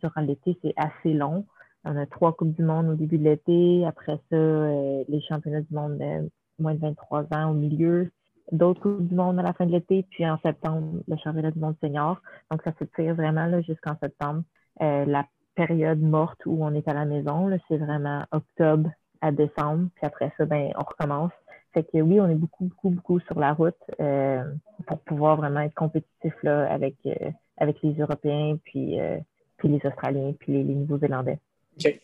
durant 0.00 0.20
l'été, 0.20 0.56
c'est 0.62 0.72
assez 0.76 1.12
long. 1.12 1.44
On 1.84 1.96
a 1.96 2.06
trois 2.06 2.32
Coupes 2.34 2.54
du 2.54 2.62
Monde 2.62 2.88
au 2.88 2.94
début 2.94 3.18
de 3.18 3.24
l'été. 3.24 3.86
Après 3.86 4.18
ça, 4.30 4.36
les 4.36 5.20
championnats 5.28 5.62
du 5.62 5.74
monde 5.74 5.98
de 5.98 6.30
moins 6.58 6.74
de 6.74 6.80
23 6.80 7.26
ans 7.32 7.50
au 7.50 7.54
milieu. 7.54 8.10
D'autres 8.52 8.80
Coupes 8.80 9.08
du 9.08 9.14
Monde 9.14 9.38
à 9.38 9.42
la 9.42 9.52
fin 9.52 9.66
de 9.66 9.72
l'été. 9.72 10.04
Puis 10.10 10.28
en 10.28 10.38
septembre, 10.38 11.02
le 11.08 11.16
championnat 11.16 11.50
du 11.50 11.58
monde 11.58 11.76
senior. 11.80 12.20
Donc, 12.50 12.62
ça 12.62 12.72
se 12.78 12.84
tire 12.96 13.14
vraiment 13.14 13.60
jusqu'en 13.62 13.96
septembre. 14.00 14.42
la 14.80 15.24
période 15.54 16.00
morte 16.00 16.40
où 16.46 16.64
on 16.64 16.74
est 16.74 16.86
à 16.88 16.94
la 16.94 17.04
maison. 17.04 17.50
C'est 17.68 17.78
vraiment 17.78 18.24
octobre 18.32 18.90
à 19.20 19.32
décembre. 19.32 19.88
Puis 19.94 20.06
après 20.06 20.32
ça, 20.36 20.44
ben, 20.46 20.70
on 20.76 20.82
recommence. 20.82 21.32
Fait 21.72 21.84
que 21.84 21.98
oui, 21.98 22.20
on 22.20 22.28
est 22.28 22.34
beaucoup, 22.34 22.64
beaucoup, 22.64 22.90
beaucoup 22.90 23.20
sur 23.20 23.38
la 23.38 23.52
route 23.52 23.76
euh, 24.00 24.42
pour 24.86 24.98
pouvoir 25.00 25.36
vraiment 25.36 25.60
être 25.60 25.74
compétitif 25.74 26.34
là, 26.42 26.70
avec, 26.70 26.96
euh, 27.06 27.30
avec 27.58 27.80
les 27.82 27.94
Européens, 27.94 28.56
puis, 28.64 29.00
euh, 29.00 29.18
puis 29.56 29.68
les 29.68 29.80
Australiens, 29.84 30.32
puis 30.38 30.52
les, 30.52 30.64
Nouveaux-Zélandais. 30.64 31.38
OK. 31.84 32.00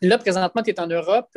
là, 0.00 0.18
présentement, 0.18 0.62
tu 0.62 0.70
es 0.70 0.80
en 0.80 0.86
Europe. 0.86 1.36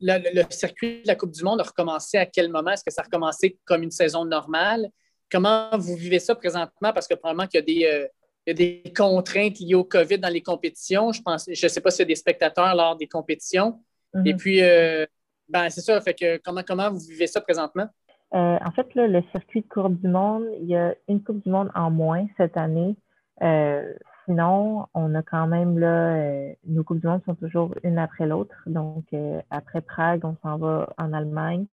le, 0.00 0.42
circuit 0.50 1.02
de 1.02 1.06
la 1.06 1.14
Coupe 1.14 1.32
du 1.32 1.42
Monde 1.42 1.60
a 1.60 1.64
recommencé 1.64 2.18
à 2.18 2.26
quel 2.26 2.48
moment? 2.50 2.70
Est-ce 2.70 2.84
que 2.84 2.92
ça 2.92 3.02
a 3.02 3.04
recommencé 3.04 3.58
comme 3.64 3.82
une 3.82 3.90
saison 3.90 4.24
normale? 4.24 4.88
Comment 5.30 5.70
vous 5.76 5.94
vivez 5.96 6.18
ça 6.18 6.34
présentement? 6.34 6.92
Parce 6.92 7.06
que 7.06 7.14
probablement 7.14 7.46
qu'il 7.46 7.60
y 7.60 7.62
a 7.86 7.98
des, 7.98 8.08
il 8.48 8.50
y 8.50 8.50
a 8.50 8.54
des 8.54 8.92
contraintes 8.96 9.58
liées 9.60 9.74
au 9.74 9.84
COVID 9.84 10.18
dans 10.18 10.32
les 10.32 10.40
compétitions. 10.40 11.12
Je 11.12 11.20
pense, 11.20 11.48
je 11.52 11.66
ne 11.66 11.68
sais 11.68 11.80
pas 11.82 11.90
s'il 11.90 12.00
y 12.00 12.02
a 12.04 12.06
des 12.06 12.14
spectateurs 12.14 12.74
lors 12.74 12.96
des 12.96 13.06
compétitions. 13.06 13.78
Mm-hmm. 14.14 14.28
Et 14.28 14.34
puis, 14.34 14.62
euh, 14.62 15.04
ben, 15.50 15.68
c'est 15.68 15.82
ça. 15.82 16.00
Fait 16.00 16.14
que 16.14 16.38
comment, 16.38 16.62
comment 16.66 16.90
vous 16.90 17.00
vivez 17.00 17.26
ça 17.26 17.42
présentement? 17.42 17.86
Euh, 18.34 18.58
en 18.64 18.70
fait, 18.72 18.86
le 18.94 19.22
circuit 19.32 19.60
de 19.60 19.68
Coupe 19.68 20.00
du 20.00 20.08
Monde, 20.08 20.46
il 20.60 20.68
y 20.68 20.76
a 20.76 20.94
une 21.08 21.22
Coupe 21.22 21.42
du 21.42 21.50
Monde 21.50 21.70
en 21.74 21.90
moins 21.90 22.26
cette 22.38 22.56
année. 22.56 22.96
Euh, 23.42 23.92
sinon, 24.28 24.86
on 24.94 25.14
a 25.14 25.22
quand 25.22 25.48
même 25.48 25.78
là, 25.78 26.52
nos 26.66 26.84
Coupes 26.84 27.00
du 27.00 27.06
Monde 27.06 27.22
sont 27.24 27.34
toujours 27.34 27.74
une 27.82 27.98
après 27.98 28.26
l'autre. 28.26 28.54
Donc, 28.66 29.04
après 29.50 29.80
Prague, 29.80 30.24
on 30.24 30.36
s'en 30.42 30.58
va 30.58 30.92
en 30.98 31.12
Allemagne. 31.12 31.66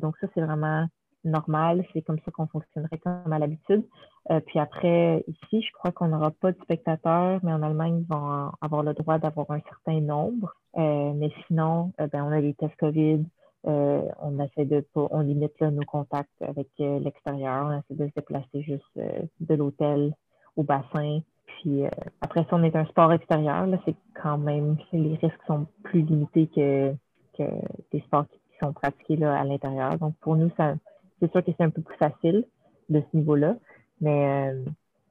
donc, 0.00 0.16
ça, 0.18 0.28
c'est 0.34 0.40
vraiment 0.40 0.86
normal. 1.24 1.84
C'est 1.92 2.02
comme 2.02 2.18
ça 2.24 2.30
qu'on 2.30 2.46
fonctionnerait 2.46 2.98
comme 2.98 3.32
à 3.32 3.38
l'habitude. 3.38 3.84
Euh, 4.30 4.40
puis 4.40 4.58
après, 4.58 5.24
ici, 5.26 5.62
je 5.62 5.72
crois 5.72 5.92
qu'on 5.92 6.08
n'aura 6.08 6.30
pas 6.30 6.52
de 6.52 6.58
spectateurs, 6.62 7.40
mais 7.42 7.52
en 7.52 7.62
Allemagne, 7.62 8.00
ils 8.00 8.06
vont 8.06 8.50
avoir 8.60 8.82
le 8.82 8.94
droit 8.94 9.18
d'avoir 9.18 9.50
un 9.50 9.60
certain 9.60 10.00
nombre. 10.00 10.54
Euh, 10.76 11.12
mais 11.14 11.30
sinon, 11.46 11.92
euh, 12.00 12.06
ben, 12.06 12.24
on 12.24 12.32
a 12.32 12.40
les 12.40 12.54
tests 12.54 12.76
COVID. 12.76 13.24
on 13.64 14.38
essaie 14.40 14.66
de 14.66 14.80
pas, 14.80 15.08
on 15.10 15.20
limite 15.20 15.60
nos 15.60 15.84
contacts 15.84 16.42
avec 16.42 16.68
l'extérieur. 16.78 17.66
On 17.66 17.72
essaie 17.72 18.02
de 18.02 18.08
se 18.08 18.14
déplacer 18.14 18.62
juste 18.62 18.84
de 18.96 19.54
l'hôtel 19.54 20.14
au 20.56 20.62
bassin. 20.62 21.20
Puis 21.46 21.84
après 22.20 22.42
ça, 22.42 22.50
on 22.52 22.62
est 22.62 22.76
un 22.76 22.84
sport 22.86 23.12
extérieur. 23.12 23.66
Là, 23.66 23.78
c'est 23.84 23.94
quand 24.20 24.38
même 24.38 24.76
les 24.92 25.16
risques 25.16 25.42
sont 25.46 25.66
plus 25.82 26.02
limités 26.02 26.48
que, 26.48 26.92
que 27.38 27.44
des 27.92 28.00
sports 28.00 28.26
qui 28.28 28.58
sont 28.62 28.72
pratiqués 28.72 29.16
là, 29.16 29.38
à 29.38 29.44
l'intérieur. 29.44 29.98
Donc 29.98 30.14
pour 30.20 30.36
nous, 30.36 30.50
ça 30.56 30.74
c'est 31.20 31.30
sûr 31.30 31.44
que 31.44 31.50
c'est 31.56 31.64
un 31.64 31.70
peu 31.70 31.82
plus 31.82 31.96
facile 31.96 32.44
de 32.88 33.00
ce 33.00 33.16
niveau-là. 33.16 33.56
Mais, 34.00 34.52
euh, 34.52 34.64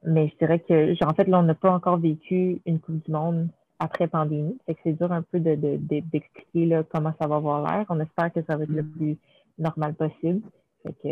mais 0.04 0.28
je 0.28 0.36
dirais 0.36 0.60
que, 0.60 0.94
genre, 0.94 1.10
en 1.10 1.14
fait, 1.14 1.26
là, 1.26 1.38
on 1.40 1.42
n'a 1.42 1.54
pas 1.54 1.72
encore 1.72 1.98
vécu 1.98 2.60
une 2.66 2.78
Coupe 2.80 3.04
du 3.04 3.10
Monde 3.10 3.48
après 3.78 4.06
pandémie. 4.06 4.58
Fait 4.66 4.74
que 4.74 4.80
c'est 4.84 4.92
dur 4.92 5.10
un 5.12 5.22
peu 5.22 5.40
d'expliquer 5.40 6.66
de, 6.66 6.84
comment 6.92 7.12
ça 7.20 7.26
va 7.26 7.36
avoir 7.36 7.62
l'air. 7.62 7.86
On 7.88 8.00
espère 8.00 8.32
que 8.32 8.42
ça 8.42 8.56
va 8.56 8.64
être 8.64 8.70
le 8.70 8.82
mm-hmm. 8.82 8.96
plus 8.96 9.18
normal 9.58 9.94
possible. 9.94 10.42
Fait 10.82 10.94
que, 11.02 11.08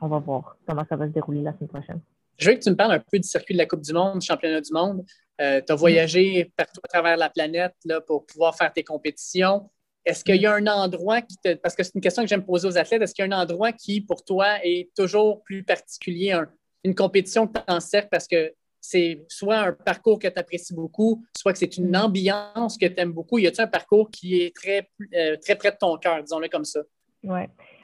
on 0.00 0.08
va 0.08 0.18
voir 0.18 0.56
comment 0.66 0.84
ça 0.88 0.96
va 0.96 1.06
se 1.06 1.12
dérouler 1.12 1.42
la 1.42 1.52
semaine 1.54 1.68
prochaine. 1.68 2.00
Je 2.38 2.50
veux 2.50 2.56
que 2.56 2.62
tu 2.62 2.70
me 2.70 2.76
parles 2.76 2.92
un 2.92 2.98
peu 2.98 3.18
du 3.18 3.28
circuit 3.28 3.54
de 3.54 3.58
la 3.58 3.66
Coupe 3.66 3.82
du 3.82 3.92
Monde, 3.92 4.20
championnat 4.22 4.60
du 4.60 4.72
monde. 4.72 5.04
Euh, 5.40 5.60
tu 5.66 5.72
as 5.72 5.76
voyagé 5.76 6.52
partout 6.56 6.80
à 6.84 6.88
travers 6.88 7.16
la 7.16 7.28
planète 7.28 7.74
là, 7.84 8.00
pour 8.00 8.26
pouvoir 8.26 8.56
faire 8.56 8.72
tes 8.72 8.84
compétitions. 8.84 9.68
Est-ce 10.04 10.22
qu'il 10.22 10.36
y 10.36 10.46
a 10.46 10.54
un 10.54 10.66
endroit 10.66 11.22
qui 11.22 11.36
te. 11.38 11.54
Parce 11.54 11.74
que 11.74 11.82
c'est 11.82 11.94
une 11.94 12.00
question 12.00 12.22
que 12.22 12.28
j'aime 12.28 12.44
poser 12.44 12.68
aux 12.68 12.76
athlètes. 12.76 13.02
Est-ce 13.02 13.14
qu'il 13.14 13.26
y 13.26 13.32
a 13.32 13.36
un 13.36 13.42
endroit 13.42 13.72
qui, 13.72 14.00
pour 14.00 14.24
toi, 14.24 14.58
est 14.62 14.90
toujours 14.94 15.42
plus 15.42 15.64
particulier, 15.64 16.38
une 16.84 16.94
compétition 16.94 17.46
que 17.46 17.58
tu 17.58 17.64
encercles 17.68 18.08
parce 18.10 18.28
que 18.28 18.52
c'est 18.80 19.24
soit 19.28 19.56
un 19.56 19.72
parcours 19.72 20.18
que 20.18 20.28
tu 20.28 20.38
apprécies 20.38 20.74
beaucoup, 20.74 21.24
soit 21.34 21.52
que 21.52 21.58
c'est 21.58 21.78
une 21.78 21.96
ambiance 21.96 22.76
que 22.76 22.84
tu 22.84 23.00
aimes 23.00 23.12
beaucoup? 23.12 23.38
Y 23.38 23.46
a-t-il 23.46 23.62
un 23.62 23.66
parcours 23.66 24.10
qui 24.10 24.42
est 24.42 24.54
très, 24.54 24.90
euh, 25.14 25.36
très 25.38 25.56
près 25.56 25.70
de 25.70 25.78
ton 25.80 25.96
cœur, 25.96 26.22
disons-le 26.22 26.48
comme 26.48 26.66
ça? 26.66 26.80
Oui. 27.22 27.40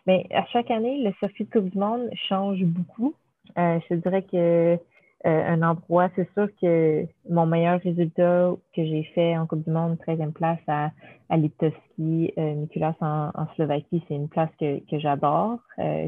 Mais 0.06 0.26
à 0.30 0.44
chaque 0.52 0.70
année, 0.70 1.02
le 1.02 1.12
circuit 1.18 1.44
de 1.44 1.50
Coupe 1.50 1.70
du 1.70 1.78
Monde 1.78 2.10
change 2.28 2.62
beaucoup. 2.64 3.14
Euh, 3.58 3.78
je 3.88 3.94
dirais 3.96 4.22
que 4.22 4.78
euh, 5.26 5.44
un 5.46 5.62
endroit. 5.62 6.08
C'est 6.16 6.28
sûr 6.32 6.48
que 6.60 7.06
mon 7.28 7.44
meilleur 7.44 7.80
résultat 7.80 8.52
que 8.74 8.84
j'ai 8.84 9.04
fait 9.14 9.36
en 9.36 9.46
Coupe 9.46 9.64
du 9.64 9.70
Monde, 9.70 9.98
13e 10.06 10.32
place 10.32 10.60
à, 10.66 10.92
à 11.28 11.36
Liptovski, 11.36 12.32
euh, 12.38 12.64
en, 13.00 13.30
en, 13.34 13.46
Slovaquie, 13.54 14.02
c'est 14.08 14.14
une 14.14 14.28
place 14.28 14.48
que, 14.58 14.78
que 14.90 14.98
j'adore, 14.98 15.58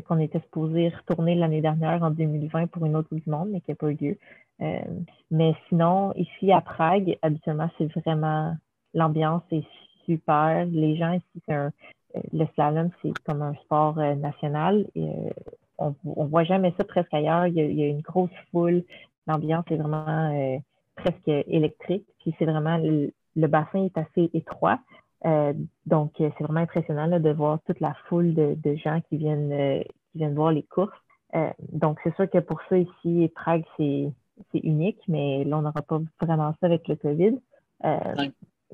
qu'on 0.07 0.19
était 0.19 0.41
supposé 0.41 0.89
retourner 0.89 1.35
l'année 1.35 1.61
dernière 1.61 2.03
en 2.03 2.11
2020 2.11 2.69
pour 2.69 2.87
une 2.87 2.97
autre 2.97 3.11
Coupe 3.11 3.23
du 3.23 3.31
Monde, 3.31 3.51
mais 3.53 3.61
qui 3.61 3.71
n'a 3.73 3.75
pas 3.75 3.91
eu 3.91 3.97
lieu. 4.01 4.19
Mais 5.31 5.55
sinon, 5.69 6.13
ici 6.15 6.51
à 6.51 6.63
Prague, 6.63 7.19
habituellement, 7.21 7.69
c'est 7.77 7.93
vraiment 8.01 8.57
l'ambiance 8.95 9.43
est 9.51 9.67
super. 10.07 10.65
Les 10.67 10.97
gens 10.97 11.13
ici, 11.13 11.43
un, 11.49 11.71
le 12.33 12.47
slalom, 12.55 12.91
c'est 13.03 13.13
comme 13.25 13.43
un 13.43 13.55
sport 13.55 13.97
national. 13.97 14.87
On, 15.79 15.95
on 16.05 16.27
voit 16.27 16.45
jamais 16.45 16.73
ça 16.77 16.85
presque 16.85 17.13
ailleurs. 17.13 17.47
Il 17.47 17.55
y 17.55 17.83
a, 17.83 17.87
une 17.87 18.01
grosse 18.01 18.31
foule. 18.51 18.85
L'ambiance 19.27 19.65
est 19.71 19.77
vraiment 19.77 20.61
presque 20.97 21.29
électrique. 21.29 22.07
Puis 22.21 22.35
c'est 22.39 22.45
vraiment 22.45 22.79
le, 22.79 23.13
bassin 23.47 23.85
est 23.85 23.99
assez 23.99 24.31
étroit. 24.35 24.79
donc, 25.87 26.13
c'est 26.19 26.41
vraiment 26.41 26.61
impressionnant 26.61 27.09
de 27.19 27.31
voir 27.31 27.61
toute 27.67 27.81
la 27.81 27.95
foule 28.09 28.35
de, 28.35 28.75
gens 28.77 29.01
qui 29.09 29.17
viennent, 29.17 29.83
qui 30.13 30.19
viennent 30.19 30.35
voir 30.35 30.53
les 30.53 30.65
courses. 30.65 30.93
donc, 31.73 31.99
c'est 32.05 32.15
sûr 32.17 32.29
que 32.29 32.39
pour 32.39 32.61
ça, 32.69 32.79
ici, 32.79 33.31
Prague, 33.35 33.65
c'est 33.79 34.13
unique, 34.55 35.01
mais 35.09 35.45
là, 35.45 35.59
on 35.59 35.63
n'aura 35.63 35.83
pas 35.83 36.01
vraiment 36.21 36.55
ça 36.61 36.67
avec 36.67 36.89
le 36.89 36.97
COVID. 36.97 37.39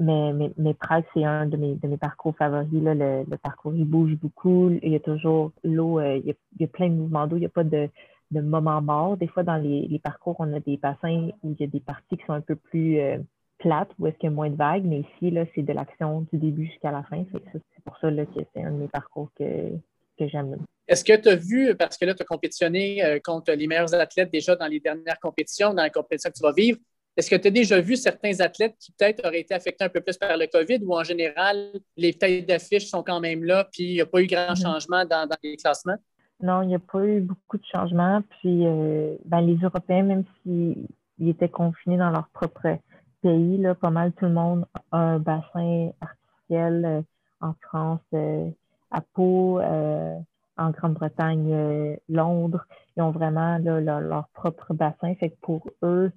Mais, 0.00 0.32
mais, 0.32 0.52
mais 0.56 0.76
c'est 1.12 1.24
un 1.24 1.46
de 1.46 1.56
mes, 1.56 1.74
de 1.74 1.88
mes 1.88 1.96
parcours 1.96 2.36
favoris. 2.36 2.82
Là. 2.82 2.94
Le, 2.94 3.36
parcours, 3.36 3.74
il 3.74 3.84
bouge 3.84 4.14
beaucoup. 4.14 4.70
Il 4.82 4.92
y 4.92 4.96
a 4.96 5.00
toujours 5.00 5.52
l'eau, 5.64 5.98
euh, 5.98 6.16
il, 6.16 6.26
y 6.26 6.30
a, 6.30 6.34
il, 6.56 6.62
y 6.62 6.64
a, 6.64 6.68
plein 6.68 6.88
de 6.88 6.94
mouvements 6.94 7.26
d'eau. 7.26 7.36
Il 7.36 7.40
n'y 7.40 7.46
a 7.46 7.50
pas 7.50 7.64
de, 7.64 7.88
de 8.30 8.40
moment 8.40 8.80
mort. 8.80 9.16
Des 9.16 9.26
fois, 9.26 9.42
dans 9.42 9.56
les, 9.56 9.88
les, 9.88 9.98
parcours, 9.98 10.36
on 10.38 10.52
a 10.52 10.60
des 10.60 10.76
bassins 10.76 11.30
où 11.42 11.50
il 11.52 11.60
y 11.60 11.64
a 11.64 11.66
des 11.66 11.80
parties 11.80 12.16
qui 12.16 12.24
sont 12.26 12.32
un 12.32 12.40
peu 12.40 12.54
plus 12.54 13.00
euh, 13.00 13.18
plates, 13.58 13.90
où 13.98 14.06
est-ce 14.06 14.16
qu'il 14.18 14.30
y 14.30 14.32
a 14.32 14.34
moins 14.34 14.50
de 14.50 14.56
vagues. 14.56 14.84
Mais 14.84 15.00
ici, 15.00 15.30
là, 15.30 15.44
c'est 15.54 15.62
de 15.62 15.72
l'action 15.72 16.26
du 16.32 16.38
début 16.38 16.66
jusqu'à 16.66 16.92
la 16.92 17.02
fin. 17.02 17.24
C'est 17.32 17.84
pour 17.84 17.98
ça 17.98 18.10
là, 18.10 18.24
que 18.24 18.40
c'est 18.54 18.62
un 18.62 18.70
de 18.70 18.76
mes 18.76 18.88
parcours 18.88 19.30
que, 19.36 19.72
que 20.18 20.28
j'aime. 20.28 20.58
Est-ce 20.86 21.04
que 21.04 21.16
tu 21.20 21.28
as 21.28 21.36
vu, 21.36 21.74
parce 21.76 21.98
que 21.98 22.06
là, 22.06 22.14
tu 22.14 22.22
as 22.22 22.26
compétitionné 22.26 23.04
euh, 23.04 23.18
contre 23.22 23.52
les 23.52 23.66
meilleurs 23.66 23.94
athlètes 23.94 24.30
déjà 24.32 24.56
dans 24.56 24.66
les 24.66 24.80
dernières 24.80 25.20
compétitions, 25.20 25.74
dans 25.74 25.82
la 25.82 25.90
compétition 25.90 26.30
que 26.30 26.36
tu 26.36 26.42
vas 26.42 26.52
vivre, 26.52 26.78
est-ce 27.18 27.28
que 27.28 27.34
tu 27.34 27.48
as 27.48 27.50
déjà 27.50 27.80
vu 27.80 27.96
certains 27.96 28.38
athlètes 28.38 28.76
qui 28.78 28.92
peut-être 28.92 29.26
auraient 29.26 29.40
été 29.40 29.52
affectés 29.52 29.84
un 29.84 29.88
peu 29.88 30.00
plus 30.00 30.16
par 30.16 30.36
le 30.36 30.46
COVID 30.46 30.78
ou 30.84 30.94
en 30.94 31.02
général, 31.02 31.72
les 31.96 32.14
têtes 32.14 32.46
d'affiche 32.46 32.86
sont 32.86 33.02
quand 33.02 33.18
même 33.18 33.42
là, 33.42 33.64
puis 33.72 33.82
il 33.82 33.94
n'y 33.94 34.00
a 34.00 34.06
pas 34.06 34.22
eu 34.22 34.28
grand 34.28 34.52
mm-hmm. 34.52 34.62
changement 34.62 35.04
dans, 35.04 35.28
les 35.42 35.56
classements? 35.56 35.96
Non, 36.40 36.62
il 36.62 36.68
n'y 36.68 36.76
a 36.76 36.78
pas 36.78 37.04
eu 37.04 37.20
beaucoup 37.20 37.58
de 37.58 37.64
changements. 37.64 38.22
Puis 38.38 38.64
euh, 38.64 39.16
ben, 39.24 39.40
les 39.40 39.56
Européens, 39.56 40.04
même 40.04 40.24
s'ils 40.42 41.28
étaient 41.28 41.48
confinés 41.48 41.96
dans 41.96 42.10
leur 42.10 42.28
propre 42.28 42.78
pays, 43.20 43.58
là, 43.58 43.74
pas 43.74 43.90
mal 43.90 44.12
tout 44.12 44.26
le 44.26 44.32
monde 44.32 44.64
a 44.92 44.98
un 44.98 45.18
bassin 45.18 45.90
artificiel 46.00 46.84
euh, 46.84 47.02
en 47.40 47.54
France, 47.62 48.00
euh, 48.14 48.48
à 48.92 49.00
Pau, 49.00 49.60
en 49.60 50.70
Grande-Bretagne, 50.70 51.96
Londres. 52.08 52.64
Ils 52.96 53.02
ont 53.02 53.10
vraiment 53.10 53.58
leur, 53.58 54.00
leur, 54.00 54.28
propre 54.34 54.72
bassin. 54.72 55.14
Fait 55.16 55.30
que 55.30 55.36
pour 55.40 55.68
eux, 55.82 56.12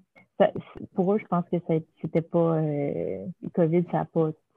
pour 0.95 1.13
eux, 1.13 1.17
je 1.19 1.25
pense 1.25 1.45
que 1.51 1.58
c'était 2.01 2.21
pas 2.21 2.56
euh, 2.56 3.25
COVID, 3.54 3.86
ça 3.91 4.06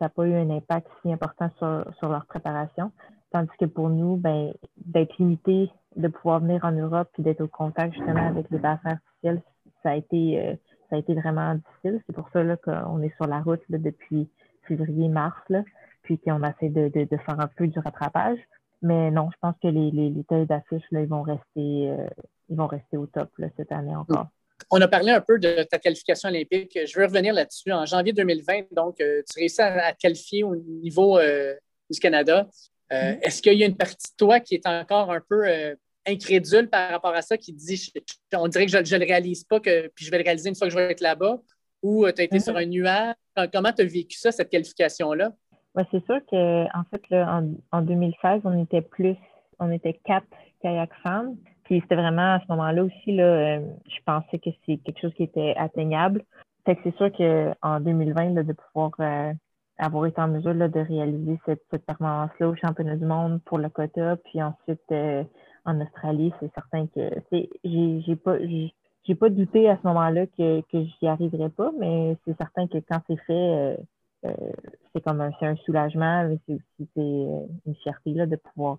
n'a 0.00 0.08
pas, 0.08 0.26
eu 0.26 0.34
un 0.34 0.50
impact 0.50 0.88
si 1.02 1.12
important 1.12 1.50
sur, 1.58 2.08
leur 2.08 2.26
préparation. 2.26 2.92
Tandis 3.30 3.50
que 3.58 3.66
pour 3.66 3.90
nous, 3.90 4.16
ben, 4.16 4.52
d'être 4.76 5.16
limité, 5.18 5.70
de 5.96 6.08
pouvoir 6.08 6.40
venir 6.40 6.64
en 6.64 6.72
Europe 6.72 7.08
et 7.18 7.22
d'être 7.22 7.40
au 7.40 7.48
contact 7.48 7.94
justement 7.94 8.26
avec 8.26 8.48
les 8.50 8.58
bassins 8.58 8.90
artificiels, 8.90 9.42
ça 9.82 9.90
a 9.90 9.96
été 9.96 10.40
euh, 10.40 10.54
ça 10.90 10.96
a 10.96 10.98
été 10.98 11.14
vraiment 11.14 11.54
difficile. 11.54 12.02
C'est 12.06 12.14
pour 12.14 12.28
ça 12.30 12.42
qu'on 12.56 13.02
est 13.02 13.14
sur 13.16 13.26
la 13.26 13.40
route 13.40 13.62
depuis 13.68 14.28
février-mars, 14.68 15.40
puis 16.02 16.18
qu'on 16.18 16.42
essaie 16.42 16.68
de, 16.68 17.16
faire 17.16 17.40
un 17.40 17.48
peu 17.56 17.66
du 17.66 17.78
rattrapage. 17.78 18.38
Mais 18.82 19.10
non, 19.10 19.30
je 19.32 19.36
pense 19.40 19.54
que 19.62 19.68
les, 19.68 19.90
les, 19.90 20.10
les 20.10 20.46
d'affiche, 20.46 20.84
ils 20.92 21.06
vont 21.06 21.22
rester 21.22 21.90
euh, 21.90 22.06
ils 22.48 22.56
vont 22.56 22.66
rester 22.66 22.96
au 22.96 23.06
top 23.06 23.30
cette 23.56 23.72
année 23.72 23.96
encore. 23.96 24.28
On 24.76 24.80
a 24.80 24.88
parlé 24.88 25.12
un 25.12 25.20
peu 25.20 25.38
de 25.38 25.62
ta 25.62 25.78
qualification 25.78 26.28
olympique. 26.28 26.76
Je 26.84 26.98
veux 26.98 27.04
revenir 27.04 27.32
là-dessus. 27.32 27.70
En 27.70 27.86
janvier 27.86 28.12
2020, 28.12 28.72
donc, 28.72 29.00
euh, 29.00 29.22
tu 29.30 29.38
réussis 29.38 29.62
à, 29.62 29.92
te 29.92 29.98
qualifier 29.98 30.42
au 30.42 30.56
niveau 30.56 31.16
euh, 31.16 31.54
du 31.88 32.00
Canada. 32.00 32.48
Euh, 32.92 32.96
mm-hmm. 32.96 33.18
Est-ce 33.22 33.40
qu'il 33.40 33.56
y 33.56 33.62
a 33.62 33.66
une 33.66 33.76
partie 33.76 34.10
de 34.10 34.16
toi 34.18 34.40
qui 34.40 34.56
est 34.56 34.66
encore 34.66 35.12
un 35.12 35.20
peu 35.28 35.44
incrédule 36.04 36.68
par 36.68 36.90
rapport 36.90 37.14
à 37.14 37.22
ça, 37.22 37.38
qui 37.38 37.52
dit 37.52 37.92
on 38.34 38.48
dirait 38.48 38.66
que 38.66 38.72
je 38.72 38.78
ne 38.78 38.98
le 38.98 39.06
réalise 39.06 39.44
pas, 39.44 39.60
que, 39.60 39.86
puis 39.94 40.06
je 40.06 40.10
vais 40.10 40.18
le 40.18 40.24
réaliser 40.24 40.48
une 40.48 40.56
fois 40.56 40.66
que 40.66 40.72
je 40.72 40.76
vais 40.76 40.90
être 40.90 41.00
là-bas? 41.00 41.40
Ou 41.84 42.10
tu 42.10 42.20
as 42.20 42.24
été 42.24 42.38
mm-hmm. 42.38 42.42
sur 42.42 42.56
un 42.56 42.66
nuage? 42.66 43.14
Comment 43.52 43.70
tu 43.72 43.82
as 43.82 43.84
vécu 43.84 44.18
ça, 44.18 44.32
cette 44.32 44.50
qualification-là? 44.50 45.30
c'est 45.92 46.04
sûr 46.04 46.18
qu'en 46.28 46.84
fait, 46.90 47.14
en, 47.14 47.48
en 47.70 47.82
2016, 47.82 48.40
on 48.42 48.60
était 48.60 48.82
plus, 48.82 49.14
on 49.60 49.70
était 49.70 50.00
quatre 50.04 50.26
kayak 50.60 50.90
femmes. 51.04 51.36
Puis 51.64 51.80
c'était 51.80 51.96
vraiment 51.96 52.34
à 52.34 52.40
ce 52.40 52.46
moment-là 52.50 52.84
aussi, 52.84 53.12
là, 53.12 53.24
euh, 53.24 53.60
je 53.88 53.98
pensais 54.04 54.38
que 54.38 54.50
c'est 54.66 54.76
quelque 54.78 55.00
chose 55.00 55.14
qui 55.14 55.24
était 55.24 55.54
atteignable. 55.56 56.22
Fait 56.66 56.76
que 56.76 56.82
c'est 56.84 56.96
sûr 56.96 57.10
qu'en 57.12 57.80
2020, 57.80 58.32
de 58.42 58.52
pouvoir 58.52 58.92
euh, 59.00 59.32
avoir 59.78 60.06
été 60.06 60.20
en 60.20 60.28
mesure 60.28 60.54
de 60.54 60.80
réaliser 60.80 61.38
cette, 61.46 61.62
cette 61.70 61.84
performance-là 61.86 62.48
au 62.48 62.54
championnat 62.54 62.96
du 62.96 63.06
monde 63.06 63.40
pour 63.44 63.58
le 63.58 63.68
quota, 63.70 64.16
puis 64.16 64.42
ensuite 64.42 64.80
euh, 64.92 65.24
en 65.64 65.80
Australie, 65.80 66.32
c'est 66.40 66.52
certain 66.54 66.86
que 66.86 67.10
j'ai 67.32 67.48
j'ai 68.06 68.16
pas 68.16 68.36
j'ai 69.06 69.14
pas 69.14 69.28
douté 69.30 69.68
à 69.68 69.76
ce 69.76 69.86
moment-là 69.86 70.26
que, 70.26 70.60
que 70.62 70.84
j'y 70.84 71.06
arriverais 71.06 71.50
pas, 71.50 71.70
mais 71.78 72.16
c'est 72.24 72.36
certain 72.36 72.66
que 72.66 72.78
quand 72.78 73.00
c'est 73.06 73.20
fait, 73.26 73.76
c'est 74.94 75.00
comme 75.02 75.20
un, 75.20 75.30
un 75.42 75.56
soulagement, 75.56 76.24
mais 76.28 76.38
c'est 76.46 76.54
aussi 76.54 77.28
une 77.66 77.74
fierté 77.82 78.12
là, 78.14 78.26
de 78.26 78.36
pouvoir 78.36 78.78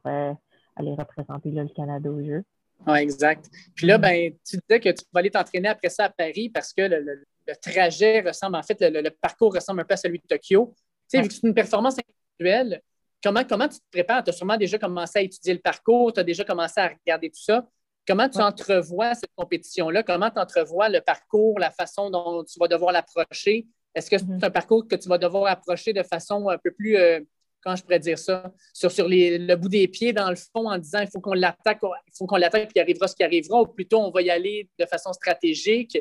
aller 0.75 0.93
représenter 0.95 1.51
là, 1.51 1.63
le 1.63 1.69
Canada 1.69 2.09
au 2.09 2.23
jeu. 2.23 2.43
Oui, 2.88 2.99
exact. 2.99 3.49
Puis 3.75 3.88
là, 3.88 3.97
ben, 3.97 4.31
tu 4.47 4.57
disais 4.57 4.79
que 4.79 4.89
tu 4.89 5.03
vas 5.11 5.19
aller 5.19 5.31
t'entraîner 5.31 5.69
après 5.69 5.89
ça 5.89 6.05
à 6.05 6.09
Paris 6.09 6.49
parce 6.49 6.73
que 6.73 6.81
le, 6.83 7.23
trajet 7.61 8.21
ressemble, 8.21 8.55
en 8.55 8.63
fait, 8.63 8.77
le, 8.79 9.09
parcours 9.09 9.53
ressemble 9.53 9.81
un 9.81 9.85
peu 9.85 9.93
à 9.93 9.97
celui 9.97 10.19
de 10.19 10.27
Tokyo. 10.27 10.73
Tu 11.09 11.17
sais, 11.17 11.21
vu 11.21 11.27
que 11.27 11.33
c'est 11.33 11.47
une 11.47 11.53
performance 11.53 11.95
individuelle, 12.39 12.81
comment, 13.23 13.43
comment 13.43 13.67
tu 13.67 13.77
te 13.77 13.89
prépares? 13.91 14.23
Tu 14.23 14.29
as 14.29 14.33
sûrement 14.33 14.57
déjà 14.57 14.77
commencé 14.77 15.19
à 15.19 15.21
étudier 15.21 15.53
le 15.53 15.59
parcours, 15.59 16.13
tu 16.13 16.19
as 16.19 16.23
déjà 16.23 16.43
commencé 16.43 16.79
à 16.79 16.89
regarder 16.89 17.29
tout 17.29 17.41
ça. 17.41 17.67
Comment 18.07 18.29
tu 18.29 18.39
entrevois 18.39 19.15
cette 19.15 19.33
compétition-là? 19.35 20.03
Comment 20.03 20.29
tu 20.29 20.39
entrevois 20.39 20.89
le 20.89 21.01
parcours, 21.01 21.57
la 21.57 21.71
façon 21.71 22.11
dont 22.11 22.43
tu 22.43 22.59
vas 22.59 22.67
devoir 22.67 22.91
l'approcher? 22.91 23.65
Est-ce 23.95 24.11
que 24.11 24.17
c'est 24.17 24.25
mm-hmm. 24.25 24.45
un 24.45 24.51
parcours 24.51 24.88
que 24.88 24.95
tu 24.95 25.09
vas 25.09 25.17
devoir 25.17 25.47
approcher 25.47 25.91
de 25.93 26.03
façon 26.03 26.49
un 26.49 26.57
peu 26.57 26.69
plus 26.71 26.97
euh, 26.97 27.21
quand 27.65 27.75
je 27.75 27.84
pourrais 27.84 27.99
dire 27.99 28.19
ça, 28.19 28.51
sur, 28.73 28.91
sur 28.91 29.08
le 29.10 29.56
bout 29.56 29.69
des 29.69 29.88
pieds, 29.88 30.13
dans 30.13 30.30
le 30.30 30.36
fond, 30.36 30.69
en 30.69 30.78
disant 30.78 30.99
il 30.99 31.08
faut 31.08 31.19
qu'on 31.19 31.34
l'attaque, 31.34 31.80
il 31.82 32.17
faut 32.17 32.28
qu'on 32.28 32.38
l'attaque, 32.38 32.63
puis 32.63 32.73
il 32.75 32.82
arrivera 32.82 33.08
ce 33.08 33.15
qui 33.15 33.23
arrivera, 33.23 33.62
ou 33.62 33.65
plutôt 33.65 33.99
on 33.99 34.12
va 34.12 34.21
y 34.21 34.30
aller 34.30 34.69
de 34.80 34.86
façon 34.86 35.12
stratégique. 35.13 35.97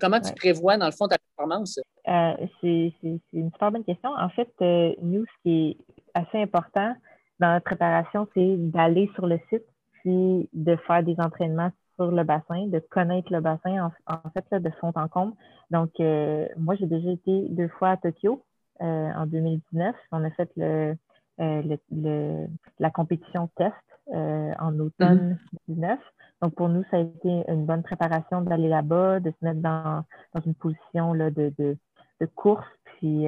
Comment 0.00 0.20
tu 0.20 0.32
prévois, 0.34 0.76
dans 0.76 0.86
le 0.86 0.92
fond, 0.92 1.06
ta 1.06 1.16
performance? 1.18 1.78
Euh, 2.08 2.32
c'est 2.60 2.92
une 3.32 3.50
super 3.52 3.70
bonne 3.70 3.84
question. 3.84 4.10
En 4.10 4.28
fait, 4.28 4.50
euh, 4.60 4.92
nous, 5.02 5.24
ce 5.24 5.42
qui 5.42 5.70
est 5.70 5.76
assez 6.14 6.42
important 6.42 6.94
dans 7.38 7.52
la 7.52 7.60
préparation, 7.60 8.26
c'est 8.34 8.56
d'aller 8.56 9.08
sur 9.14 9.26
le 9.26 9.38
site, 9.48 9.64
puis 10.02 10.48
de 10.52 10.76
faire 10.86 11.04
des 11.04 11.14
entraînements 11.18 11.70
sur 11.94 12.10
le 12.10 12.24
bassin, 12.24 12.66
de 12.66 12.80
connaître 12.90 13.32
le 13.32 13.40
bassin, 13.40 13.90
en, 14.06 14.30
fait, 14.30 14.44
là, 14.50 14.58
de 14.58 14.70
fond 14.80 14.92
en 14.96 15.08
comble. 15.08 15.34
Donc, 15.70 15.90
euh, 16.00 16.48
moi, 16.56 16.74
j'ai 16.74 16.86
déjà 16.86 17.10
été 17.10 17.48
deux 17.50 17.68
fois 17.68 17.90
à 17.90 17.96
Tokyo 17.96 18.44
en 18.80 19.26
2019. 19.26 19.94
On 20.12 20.24
a 20.24 20.30
fait 20.30 20.50
le, 20.56 20.96
euh, 21.40 21.76
le, 21.92 22.46
la 22.80 22.90
compétition 22.90 23.48
test 23.56 23.72
euh, 24.12 24.52
en 24.58 24.76
automne 24.80 25.38
2019. 25.68 26.00
Donc, 26.42 26.54
pour 26.56 26.68
nous, 26.68 26.82
ça 26.90 26.96
a 26.96 27.00
été 27.00 27.44
une 27.48 27.64
bonne 27.64 27.82
préparation 27.82 28.40
d'aller 28.40 28.68
là-bas, 28.68 29.20
de 29.20 29.30
se 29.30 29.44
mettre 29.44 29.60
dans, 29.60 30.04
dans 30.34 30.40
une 30.40 30.54
position 30.54 31.12
là, 31.12 31.30
de, 31.30 31.52
de, 31.56 31.76
de 32.20 32.26
course. 32.26 32.66
Puis, 32.84 33.26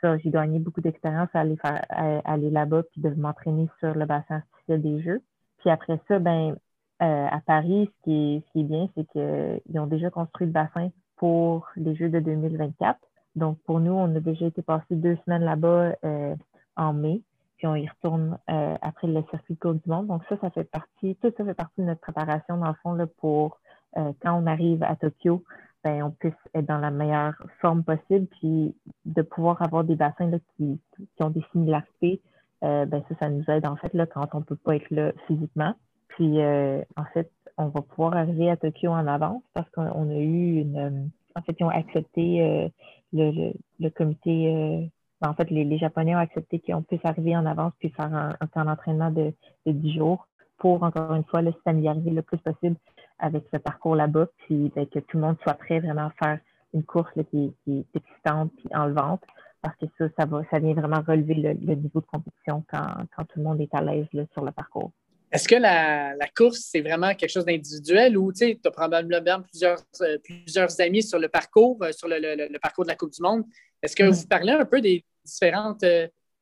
ça, 0.00 0.18
j'ai 0.18 0.30
gagné 0.30 0.58
beaucoup 0.58 0.80
d'expérience 0.80 1.28
à 1.32 1.40
aller, 1.40 1.56
faire, 1.56 1.84
aller 2.24 2.50
là-bas 2.50 2.82
puis 2.90 3.00
de 3.00 3.10
m'entraîner 3.10 3.68
sur 3.78 3.94
le 3.94 4.06
bassin 4.06 4.36
artificiel 4.36 4.82
des 4.82 5.02
Jeux. 5.02 5.22
Puis 5.58 5.70
après 5.70 6.00
ça, 6.08 6.18
ben, 6.18 6.56
à 6.98 7.40
Paris, 7.46 7.88
ce 7.88 8.04
qui 8.04 8.36
est, 8.36 8.40
ce 8.40 8.52
qui 8.52 8.60
est 8.60 8.64
bien, 8.64 8.88
c'est 8.96 9.06
qu'ils 9.10 9.78
ont 9.78 9.86
déjà 9.86 10.10
construit 10.10 10.48
le 10.48 10.52
bassin 10.52 10.90
pour 11.16 11.68
les 11.76 11.94
Jeux 11.94 12.08
de 12.08 12.18
2024. 12.18 12.98
Donc, 13.38 13.58
pour 13.64 13.80
nous, 13.80 13.92
on 13.92 14.14
a 14.14 14.20
déjà 14.20 14.46
été 14.46 14.62
passé 14.62 14.84
deux 14.90 15.16
semaines 15.24 15.44
là-bas 15.44 15.94
euh, 16.04 16.34
en 16.76 16.92
mai, 16.92 17.22
puis 17.56 17.66
on 17.66 17.74
y 17.74 17.88
retourne 17.88 18.38
euh, 18.50 18.76
après 18.82 19.06
le 19.06 19.22
circuit 19.30 19.54
de 19.54 19.58
Coupe 19.58 19.82
du 19.82 19.88
Monde. 19.88 20.08
Donc, 20.08 20.22
ça, 20.28 20.36
ça 20.40 20.50
fait 20.50 20.64
partie, 20.64 21.16
tout 21.22 21.32
ça 21.36 21.44
fait 21.44 21.54
partie 21.54 21.80
de 21.80 21.86
notre 21.86 22.00
préparation, 22.00 22.58
dans 22.58 22.68
le 22.68 22.74
fond, 22.82 22.92
là, 22.92 23.06
pour 23.06 23.58
euh, 23.96 24.12
quand 24.20 24.34
on 24.34 24.46
arrive 24.46 24.82
à 24.82 24.96
Tokyo, 24.96 25.44
ben, 25.84 26.02
on 26.02 26.10
puisse 26.10 26.34
être 26.54 26.66
dans 26.66 26.78
la 26.78 26.90
meilleure 26.90 27.34
forme 27.60 27.84
possible, 27.84 28.26
puis 28.40 28.74
de 29.04 29.22
pouvoir 29.22 29.62
avoir 29.62 29.84
des 29.84 29.94
bassins 29.94 30.26
là, 30.26 30.38
qui, 30.56 30.80
qui 30.96 31.22
ont 31.22 31.30
des 31.30 31.44
similarités, 31.52 32.20
ben, 32.60 32.90
ça, 32.90 33.14
ça 33.20 33.28
nous 33.30 33.44
aide, 33.48 33.66
en 33.66 33.76
fait, 33.76 33.94
là, 33.94 34.06
quand 34.06 34.26
on 34.34 34.38
ne 34.38 34.44
peut 34.44 34.56
pas 34.56 34.74
être 34.74 34.90
là 34.90 35.12
physiquement. 35.28 35.74
Puis, 36.08 36.42
en 36.42 37.04
fait, 37.14 37.30
on 37.56 37.68
va 37.68 37.82
pouvoir 37.82 38.16
arriver 38.16 38.50
à 38.50 38.56
Tokyo 38.56 38.90
en 38.90 39.06
avance 39.06 39.42
parce 39.54 39.70
qu'on 39.70 40.10
a 40.10 40.16
eu 40.16 40.60
une 40.60 41.10
en 41.38 41.42
fait, 41.42 41.56
ils 41.58 41.64
ont 41.64 41.70
accepté 41.70 42.70
euh, 43.14 43.32
le, 43.32 43.52
le, 43.80 43.90
comité. 43.90 44.54
Euh, 44.54 44.86
en 45.26 45.34
fait, 45.34 45.50
les, 45.50 45.64
les, 45.64 45.78
Japonais 45.78 46.14
ont 46.14 46.18
accepté 46.18 46.60
qu'on 46.60 46.82
puisse 46.82 47.04
arriver 47.04 47.36
en 47.36 47.46
avance 47.46 47.72
puis 47.78 47.90
faire 47.90 48.14
un, 48.14 48.34
un 48.40 48.46
temps 48.46 48.64
d'entraînement 48.64 49.10
de, 49.10 49.32
de 49.66 49.72
10 49.72 49.94
jours 49.94 50.26
pour, 50.58 50.82
encore 50.82 51.14
une 51.14 51.24
fois, 51.24 51.42
le 51.42 51.52
familiariser 51.64 52.10
le 52.10 52.22
plus 52.22 52.38
possible 52.38 52.76
avec 53.18 53.44
ce 53.52 53.58
parcours 53.58 53.96
là-bas, 53.96 54.26
puis 54.38 54.70
ben, 54.74 54.86
que 54.86 54.98
tout 55.00 55.16
le 55.16 55.22
monde 55.22 55.36
soit 55.42 55.54
prêt 55.54 55.80
vraiment 55.80 56.06
à 56.06 56.12
faire 56.22 56.38
une 56.74 56.84
course 56.84 57.10
qui, 57.30 57.54
qui, 57.64 57.78
est 57.78 57.96
excitante 57.96 58.52
puis 58.56 58.68
enlevante. 58.74 59.22
parce 59.62 59.76
que 59.76 59.86
ça, 59.98 60.08
ça 60.18 60.26
va, 60.26 60.42
ça 60.50 60.58
vient 60.58 60.74
vraiment 60.74 61.02
relever 61.06 61.34
le, 61.34 61.74
niveau 61.74 62.00
de 62.00 62.06
compétition 62.06 62.64
quand, 62.70 62.86
quand, 63.16 63.24
tout 63.24 63.38
le 63.38 63.44
monde 63.44 63.60
est 63.60 63.74
à 63.74 63.80
l'aise 63.80 64.06
sur 64.32 64.44
le 64.44 64.52
parcours. 64.52 64.92
Est-ce 65.30 65.46
que 65.46 65.56
la, 65.56 66.14
la 66.14 66.26
course, 66.28 66.68
c'est 66.70 66.80
vraiment 66.80 67.14
quelque 67.14 67.30
chose 67.30 67.44
d'individuel 67.44 68.16
ou 68.16 68.32
tu 68.32 68.58
as 68.64 68.70
probablement 68.70 69.42
plusieurs, 69.42 69.78
euh, 70.00 70.18
plusieurs 70.22 70.80
amis 70.80 71.02
sur 71.02 71.18
le 71.18 71.28
parcours, 71.28 71.78
euh, 71.82 71.92
sur 71.92 72.08
le, 72.08 72.18
le, 72.18 72.58
parcours 72.58 72.84
de 72.84 72.90
la 72.90 72.96
Coupe 72.96 73.12
du 73.12 73.22
Monde? 73.22 73.44
Est-ce 73.82 73.94
que 73.94 74.02
mm-hmm. 74.02 74.22
vous 74.22 74.26
parlez 74.26 74.52
un 74.52 74.64
peu 74.64 74.80
des 74.80 75.04
différentes 75.24 75.84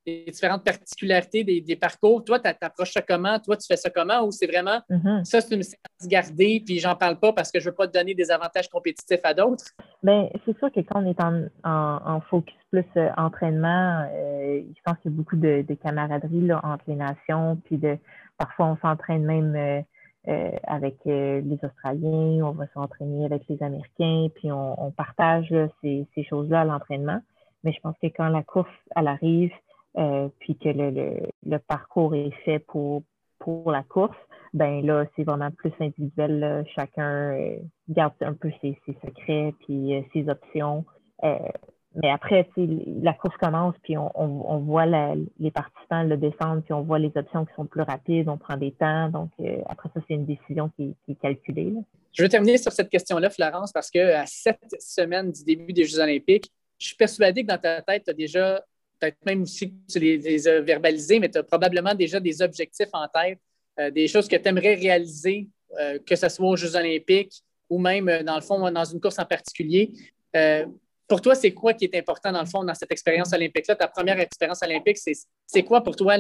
les 0.07 0.25
différentes 0.27 0.64
particularités 0.64 1.42
des, 1.44 1.77
parcours? 1.77 2.25
Toi, 2.25 2.38
tu 2.38 2.49
approches 2.61 2.92
ça 2.92 3.03
comment? 3.03 3.38
Toi, 3.40 3.57
tu 3.57 3.66
fais 3.66 3.77
ça 3.77 3.90
comment? 3.90 4.25
Ou 4.25 4.31
c'est 4.31 4.46
vraiment 4.46 4.81
mm-hmm. 4.88 5.25
ça, 5.25 5.40
c'est 5.40 5.55
une 5.55 5.62
séance 5.62 6.07
gardée, 6.07 6.62
puis 6.64 6.79
j'en 6.79 6.94
parle 6.94 7.18
pas 7.18 7.33
parce 7.33 7.51
que 7.51 7.59
je 7.59 7.68
veux 7.68 7.75
pas 7.75 7.88
te 7.88 7.92
donner 7.92 8.14
des 8.14 8.31
avantages 8.31 8.68
compétitifs 8.68 9.20
à 9.25 9.35
d'autres? 9.35 9.64
Bien, 10.03 10.29
c'est 10.44 10.57
sûr 10.59 10.70
que 10.70 10.81
quand 10.81 11.03
on 11.03 11.11
est 11.11 11.20
en, 11.64 12.20
focus 12.31 12.55
plus 12.70 12.85
euh, 12.96 13.09
entraînement, 13.16 14.09
euh, 14.12 14.62
je 14.68 14.81
pense 14.85 14.96
qu'il 14.99 15.11
y 15.11 15.14
a 15.14 15.16
beaucoup 15.16 15.37
de, 15.37 15.64
camaraderie 15.83 16.46
là, 16.46 16.61
entre 16.62 16.85
les 16.88 16.96
nations, 16.96 17.61
puis 17.64 17.77
de 17.77 17.99
parfois 18.38 18.66
on 18.66 18.77
s'entraîne 18.77 19.25
même 19.25 19.57
euh, 20.29 20.51
avec 20.64 20.96
les 21.05 21.59
Australiens, 21.62 22.44
on 22.44 22.53
va 22.53 22.66
s'entraîner 22.75 23.25
avec 23.25 23.42
les 23.49 23.62
Américains, 23.62 24.29
puis 24.35 24.51
on, 24.51 24.90
partage 24.90 25.55
ces, 25.81 26.07
ces 26.14 26.25
choses-là 26.25 26.62
à 26.62 26.64
l'entraînement. 26.64 27.20
Mais 27.62 27.72
je 27.72 27.81
pense 27.81 27.96
que 28.03 28.09
quand 28.09 28.29
la 28.29 28.42
course, 28.42 28.70
elle 28.94 29.09
arrive, 29.09 29.53
euh, 29.99 30.29
puis 30.40 30.57
que 30.59 30.68
le, 30.68 31.31
le, 31.44 31.59
parcours 31.59 32.14
est 32.14 32.31
fait 32.44 32.59
pour, 32.59 33.03
pour 33.38 33.70
la 33.70 33.83
course, 33.83 34.16
ben 34.53 34.85
là, 34.85 35.07
c'est 35.16 35.25
vraiment 35.25 35.51
plus 35.51 35.72
individuel. 35.81 36.64
Chacun 36.75 37.33
euh, 37.33 37.57
garde 37.88 38.12
un 38.20 38.35
peu 38.35 38.51
ses, 38.61 38.79
ses 38.85 38.92
secrets 39.05 39.55
puis 39.61 39.94
euh, 39.94 40.03
ses 40.12 40.29
options. 40.29 40.85
Mais 42.03 42.11
après, 42.11 42.49
la 42.57 43.15
course 43.15 43.37
commence, 43.39 43.75
puis 43.83 43.97
on, 43.97 44.59
voit 44.59 44.87
les 44.87 45.51
participants 45.51 46.03
le 46.03 46.17
descendre, 46.17 46.63
puis 46.63 46.73
on 46.75 46.83
voit 46.83 46.99
les 46.99 47.11
options 47.17 47.45
qui 47.47 47.55
sont 47.55 47.65
plus 47.65 47.83
rapides, 47.83 48.29
on 48.29 48.37
prend 48.37 48.57
des 48.57 48.73
temps. 48.73 49.09
Donc, 49.09 49.31
après 49.67 49.89
ça, 49.95 50.01
c'est 50.07 50.15
une 50.15 50.27
décision 50.27 50.71
qui, 50.77 50.95
est 51.09 51.15
calculée. 51.15 51.73
Je 52.13 52.23
veux 52.23 52.29
terminer 52.29 52.59
sur 52.59 52.73
cette 52.73 52.91
question-là, 52.91 53.31
Florence, 53.31 53.73
parce 53.73 53.91
qu'à 53.91 54.27
sept 54.27 54.61
semaines 54.79 55.33
du 55.33 55.45
début 55.45 55.73
des 55.73 55.85
Jeux 55.85 56.01
olympiques, 56.01 56.51
je 56.79 56.89
suis 56.89 56.97
persuadé 56.97 57.43
que 57.43 57.49
dans 57.49 57.59
ta 57.59 57.81
tête, 57.83 58.05
tu 58.05 58.11
as 58.11 58.15
déjà 58.15 58.63
peut-être 58.99 59.17
même 59.25 59.43
aussi 59.43 59.71
que 59.71 59.75
tu 59.91 59.99
les, 59.99 60.49
as 60.49 60.61
verbalisés, 60.61 61.19
mais 61.19 61.31
tu 61.31 61.39
as 61.39 61.43
probablement 61.43 61.95
déjà 61.95 62.21
des 62.21 62.43
objectifs 62.43 62.89
en 62.93 63.07
tête, 63.09 63.39
euh, 63.81 63.91
des 63.91 64.09
choses 64.09 64.29
que 64.29 64.37
tu 64.37 64.49
aimerais 64.49 64.75
réaliser, 64.75 65.49
euh, 65.81 65.99
que 65.99 66.17
ce 66.17 66.29
soit 66.29 66.49
aux 66.49 66.57
Jeux 66.57 66.77
olympiques 66.77 67.43
ou 67.69 67.79
même, 67.79 68.09
euh, 68.09 68.23
dans 68.23 68.37
le 68.37 68.41
fond, 68.43 68.71
dans 68.71 68.85
une 68.85 69.01
course 69.01 69.19
en 69.19 69.25
particulier. 69.25 69.93
Pour 71.09 71.21
toi, 71.21 71.35
c'est 71.35 71.53
quoi 71.53 71.73
qui 71.75 71.85
est 71.85 71.97
important, 71.97 72.33
dans 72.33 72.40
le 72.40 72.47
fond, 72.47 72.64
dans 72.64 72.75
cette 72.75 72.90
expérience 72.90 73.33
olympique-là? 73.33 73.77
Ta 73.77 73.88
première 73.88 74.19
expérience 74.19 74.62
olympique, 74.62 74.99
c'est 74.99 75.62
quoi 75.62 75.83
pour 75.83 75.97
toi 75.97 76.16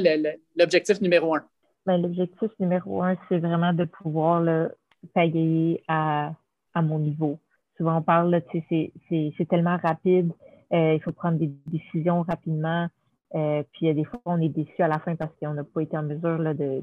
l'objectif 0.56 1.00
numéro 1.00 1.34
un? 1.34 1.44
Ben, 1.84 2.00
l'objectif 2.00 2.50
numéro 2.58 3.02
un, 3.02 3.16
c'est 3.28 3.38
vraiment 3.38 3.72
de 3.72 3.84
pouvoir 3.84 4.68
payer 5.14 5.82
à, 5.88 6.32
mon 6.74 6.98
niveau. 6.98 7.38
Souvent, 7.76 7.98
on 7.98 8.02
parle, 8.02 8.42
c'est 8.52 9.48
tellement 9.48 9.76
rapide 9.76 10.32
euh, 10.72 10.94
il 10.94 11.02
faut 11.02 11.12
prendre 11.12 11.38
des 11.38 11.50
décisions 11.66 12.22
rapidement. 12.22 12.88
Euh, 13.34 13.62
puis 13.72 13.92
des 13.92 14.04
fois, 14.04 14.20
on 14.24 14.40
est 14.40 14.48
déçu 14.48 14.82
à 14.82 14.88
la 14.88 14.98
fin 14.98 15.16
parce 15.16 15.32
qu'on 15.40 15.54
n'a 15.54 15.64
pas 15.64 15.82
été 15.82 15.96
en 15.96 16.02
mesure 16.02 16.38
de, 16.54 16.82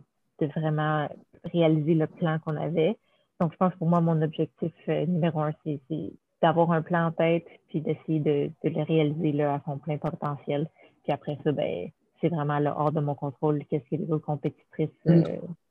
vraiment 0.57 1.07
réaliser 1.45 1.95
le 1.95 2.05
plan 2.05 2.37
qu'on 2.39 2.57
avait. 2.57 2.97
Donc, 3.39 3.53
je 3.53 3.57
pense 3.57 3.73
pour 3.75 3.87
moi, 3.87 4.01
mon 4.01 4.21
objectif 4.21 4.73
euh, 4.89 5.05
numéro 5.05 5.39
un, 5.39 5.53
c'est 5.63 5.79
d'avoir 6.43 6.71
un 6.71 6.81
plan 6.81 7.07
en 7.07 7.11
tête 7.11 7.47
puis 7.69 7.81
d'essayer 7.81 8.19
de, 8.19 8.51
de, 8.63 8.69
le 8.69 8.83
réaliser 8.83 9.31
là, 9.31 9.55
à 9.55 9.61
son 9.65 9.79
plein 9.79 9.97
potentiel. 9.97 10.67
Puis 11.03 11.11
après 11.11 11.37
ça, 11.43 11.51
ben, 11.51 11.89
c'est 12.21 12.27
vraiment 12.27 12.59
là, 12.59 12.75
hors 12.77 12.91
de 12.91 12.99
mon 12.99 13.15
contrôle 13.15 13.63
qu'est-ce 13.69 13.89
que 13.89 14.01
les 14.01 14.11
autres 14.11 14.25
compétitrices 14.25 14.89
mm. 15.05 15.23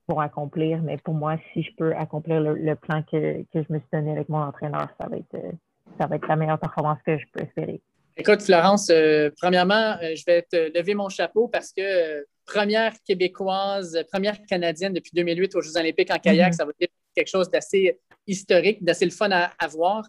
vont 0.08 0.18
accomplir. 0.18 0.82
Mais 0.82 0.96
pour 0.96 1.14
moi, 1.14 1.36
si 1.52 1.62
je 1.62 1.70
peux 1.76 1.94
accomplir 1.94 2.40
le, 2.40 2.74
plan 2.74 3.02
que, 3.02 3.42
que, 3.52 3.62
je 3.62 3.72
me 3.72 3.78
suis 3.78 3.88
donné 3.92 4.12
avec 4.12 4.28
mon 4.28 4.40
entraîneur, 4.40 4.88
ça 4.98 5.08
va 5.08 5.18
être, 5.18 5.36
ça 6.00 6.06
va 6.06 6.16
être 6.16 6.26
la 6.26 6.36
meilleure 6.36 6.58
performance 6.58 6.98
que 7.06 7.18
je 7.18 7.24
peux 7.32 7.42
espérer. 7.44 7.80
Écoute, 8.16 8.42
Florence, 8.42 8.90
euh, 8.90 9.30
premièrement, 9.40 9.96
euh, 10.02 10.14
je 10.14 10.22
vais 10.26 10.42
te 10.42 10.76
lever 10.76 10.94
mon 10.94 11.08
chapeau 11.08 11.48
parce 11.48 11.72
que 11.72 11.80
euh, 11.80 12.22
première 12.44 12.92
québécoise, 13.06 14.04
première 14.12 14.36
canadienne 14.46 14.92
depuis 14.92 15.12
2008 15.14 15.54
aux 15.56 15.62
Jeux 15.62 15.76
olympiques 15.78 16.10
en 16.10 16.18
kayak, 16.18 16.52
mm-hmm. 16.52 16.56
ça 16.56 16.64
va 16.64 16.72
être 16.78 16.92
quelque 17.14 17.30
chose 17.30 17.50
d'assez 17.50 17.98
historique, 18.26 18.84
d'assez 18.84 19.06
le 19.06 19.10
fun 19.10 19.30
à, 19.30 19.66
voir. 19.68 20.04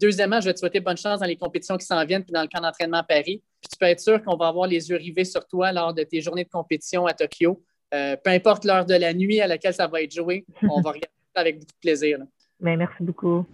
Deuxièmement, 0.00 0.40
je 0.40 0.46
vais 0.46 0.54
te 0.54 0.58
souhaiter 0.58 0.80
bonne 0.80 0.96
chance 0.96 1.20
dans 1.20 1.26
les 1.26 1.36
compétitions 1.36 1.76
qui 1.76 1.86
s'en 1.86 2.04
viennent 2.04 2.22
puis 2.22 2.32
dans 2.32 2.42
le 2.42 2.48
camp 2.48 2.60
d'entraînement 2.60 2.98
à 2.98 3.02
Paris. 3.02 3.42
Puis 3.60 3.68
tu 3.72 3.78
peux 3.78 3.86
être 3.86 4.00
sûr 4.00 4.22
qu'on 4.22 4.36
va 4.36 4.48
avoir 4.48 4.66
les 4.66 4.88
yeux 4.90 4.96
rivés 4.96 5.24
sur 5.24 5.46
toi 5.46 5.72
lors 5.72 5.94
de 5.94 6.02
tes 6.02 6.20
journées 6.20 6.44
de 6.44 6.50
compétition 6.50 7.06
à 7.06 7.12
Tokyo. 7.12 7.62
peu 7.90 8.30
importe 8.30 8.64
l'heure 8.64 8.84
de 8.84 8.94
la 8.94 9.14
nuit 9.14 9.40
à 9.40 9.46
laquelle 9.46 9.74
ça 9.74 9.86
va 9.86 10.02
être 10.02 10.14
joué, 10.14 10.44
on 10.62 10.80
va 10.80 10.90
regarder 10.90 11.10
ça 11.34 11.40
avec 11.40 11.58
beaucoup 11.58 11.72
de 11.72 11.80
plaisir. 11.80 12.18
Ben, 12.60 12.76
merci 12.76 13.02
beaucoup. 13.02 13.46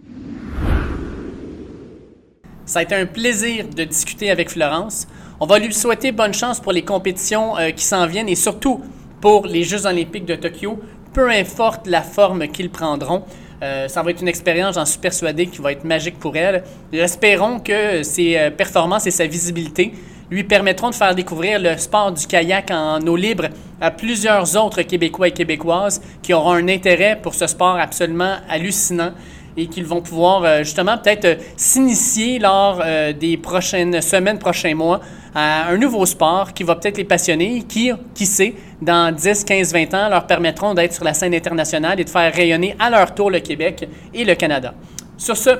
Ça 2.65 2.79
a 2.79 2.83
été 2.83 2.95
un 2.95 3.07
plaisir 3.07 3.69
de 3.69 3.85
discuter 3.85 4.31
avec 4.31 4.51
Florence. 4.51 5.09
On 5.41 5.47
va 5.47 5.59
lui 5.59 5.75
souhaiter 5.75 6.13
bonne 6.13 6.33
chance 6.33 6.61
pour 6.61 6.73
les 6.73 6.85
compétitions 6.85 7.59
euh, 7.59 7.71
qui 7.71 7.85
s'en 7.85 8.07
viennent 8.07 8.29
et 8.29 8.37
surtout 8.37 8.81
pour 9.21 9.47
les 9.47 9.65
Jeux 9.65 9.87
olympiques 9.87 10.25
de 10.25 10.37
Tokyo, 10.37 10.79
peu 11.13 11.29
importe 11.29 11.87
la 11.87 12.03
forme 12.03 12.47
qu'ils 12.49 12.71
prendront. 12.71 13.25
Euh, 13.63 13.87
ça 13.87 14.03
va 14.03 14.11
être 14.11 14.21
une 14.21 14.29
expérience, 14.29 14.75
j'en 14.75 14.85
suis 14.85 14.99
persuadé, 14.99 15.47
qui 15.47 15.61
va 15.61 15.73
être 15.73 15.85
magique 15.85 16.19
pour 16.19 16.37
elle. 16.37 16.65
Espérons 16.93 17.61
que 17.61 18.03
ses 18.03 18.37
euh, 18.37 18.51
performances 18.51 19.07
et 19.07 19.13
sa 19.13 19.27
visibilité 19.27 19.93
lui 20.31 20.43
permettront 20.43 20.91
de 20.91 20.95
faire 20.95 21.15
découvrir 21.15 21.61
le 21.61 21.77
sport 21.77 22.11
du 22.11 22.27
kayak 22.27 22.71
en 22.71 23.01
eau 23.07 23.17
libre 23.17 23.49
à 23.81 23.91
plusieurs 23.91 24.57
autres 24.57 24.83
Québécois 24.83 25.29
et 25.29 25.33
Québécoises 25.33 26.01
qui 26.23 26.33
auront 26.33 26.53
un 26.53 26.69
intérêt 26.69 27.19
pour 27.23 27.35
ce 27.35 27.47
sport 27.47 27.77
absolument 27.77 28.37
hallucinant 28.49 29.13
et 29.57 29.67
qu'ils 29.67 29.85
vont 29.85 30.01
pouvoir 30.01 30.45
euh, 30.45 30.59
justement 30.59 30.97
peut-être 30.99 31.25
euh, 31.25 31.35
s'initier 31.57 32.39
lors 32.39 32.81
euh, 32.85 33.13
des 33.13 33.37
prochaines 33.37 34.01
semaines, 34.01 34.39
prochains 34.39 34.75
mois 34.75 35.01
à 35.35 35.69
un 35.69 35.77
nouveau 35.77 36.05
sport 36.07 36.53
qui 36.53 36.63
va 36.63 36.77
peut-être 36.77 36.99
les 36.99 37.05
passionner, 37.05 37.63
qui, 37.63 37.91
qui 38.15 38.27
sait, 38.27 38.55
dans 38.81 39.15
10, 39.15 39.45
15, 39.45 39.73
20 39.73 39.95
ans, 39.95 40.09
leur 40.09 40.27
permettront 40.27 40.75
d'être 40.75 40.93
sur 40.93 41.05
la 41.05 41.15
scène 41.15 41.35
internationale 41.35 41.99
et 42.01 42.05
de 42.05 42.11
faire 42.11 42.33
rayonner 42.33 42.77
à 42.79 42.91
leur 42.91 43.15
tour 43.15 43.31
le 43.31 43.41
Québec 43.41 43.89
et 44.13 44.25
le 44.25 44.35
Canada. 44.35 44.75
Sur 45.17 45.37
ce, 45.37 45.51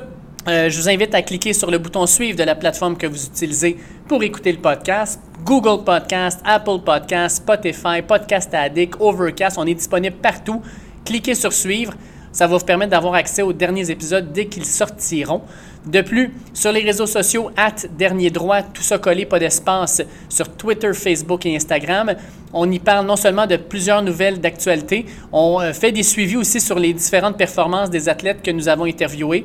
je 0.47 0.77
vous 0.77 0.91
invite 0.91 1.15
à 1.15 1.23
cliquer 1.23 1.55
sur 1.55 1.71
le 1.71 1.79
bouton 1.79 2.07
suivre 2.07 2.37
de 2.37 2.45
la 2.45 2.55
plateforme 2.55 2.99
que 2.99 3.07
vous 3.07 3.25
utilisez 3.25 3.79
pour 4.09 4.23
écouter 4.23 4.53
le 4.53 4.59
podcast. 4.59 5.23
Google 5.43 5.85
Podcast, 5.85 6.41
Apple 6.45 6.81
Podcast, 6.85 7.39
Spotify, 7.39 8.03
Podcast 8.07 8.53
Addict, 8.53 8.95
Overcast, 9.01 9.57
on 9.59 9.67
est 9.67 9.75
disponible 9.75 10.17
partout. 10.17 10.61
Cliquez 11.05 11.35
sur 11.35 11.53
suivre. 11.53 11.95
Ça 12.33 12.47
va 12.47 12.57
vous 12.57 12.65
permettre 12.65 12.91
d'avoir 12.91 13.15
accès 13.15 13.43
aux 13.43 13.53
derniers 13.53 13.91
épisodes 13.91 14.33
dès 14.33 14.47
qu'ils 14.47 14.65
sortiront. 14.65 15.43
De 15.85 16.01
plus, 16.01 16.33
sur 16.55 16.73
les 16.73 16.81
réseaux 16.81 17.07
sociaux, 17.07 17.51
at 17.57 17.87
dernier 17.99 18.31
droit, 18.31 18.63
tout 18.63 18.83
ça 18.83 18.99
collé, 18.99 19.27
pas 19.27 19.39
d'espace, 19.39 20.01
sur 20.29 20.49
Twitter, 20.49 20.93
Facebook 20.95 21.45
et 21.45 21.57
Instagram, 21.57 22.15
on 22.53 22.71
y 22.71 22.79
parle 22.79 23.07
non 23.07 23.17
seulement 23.17 23.47
de 23.47 23.57
plusieurs 23.57 24.03
nouvelles 24.03 24.41
d'actualité, 24.41 25.07
on 25.33 25.61
euh, 25.61 25.73
fait 25.73 25.91
des 25.91 26.03
suivis 26.03 26.37
aussi 26.37 26.61
sur 26.61 26.79
les 26.79 26.93
différentes 26.93 27.37
performances 27.37 27.91
des 27.91 28.09
athlètes 28.09 28.43
que 28.43 28.51
nous 28.51 28.69
avons 28.69 28.85
interviewés 28.85 29.45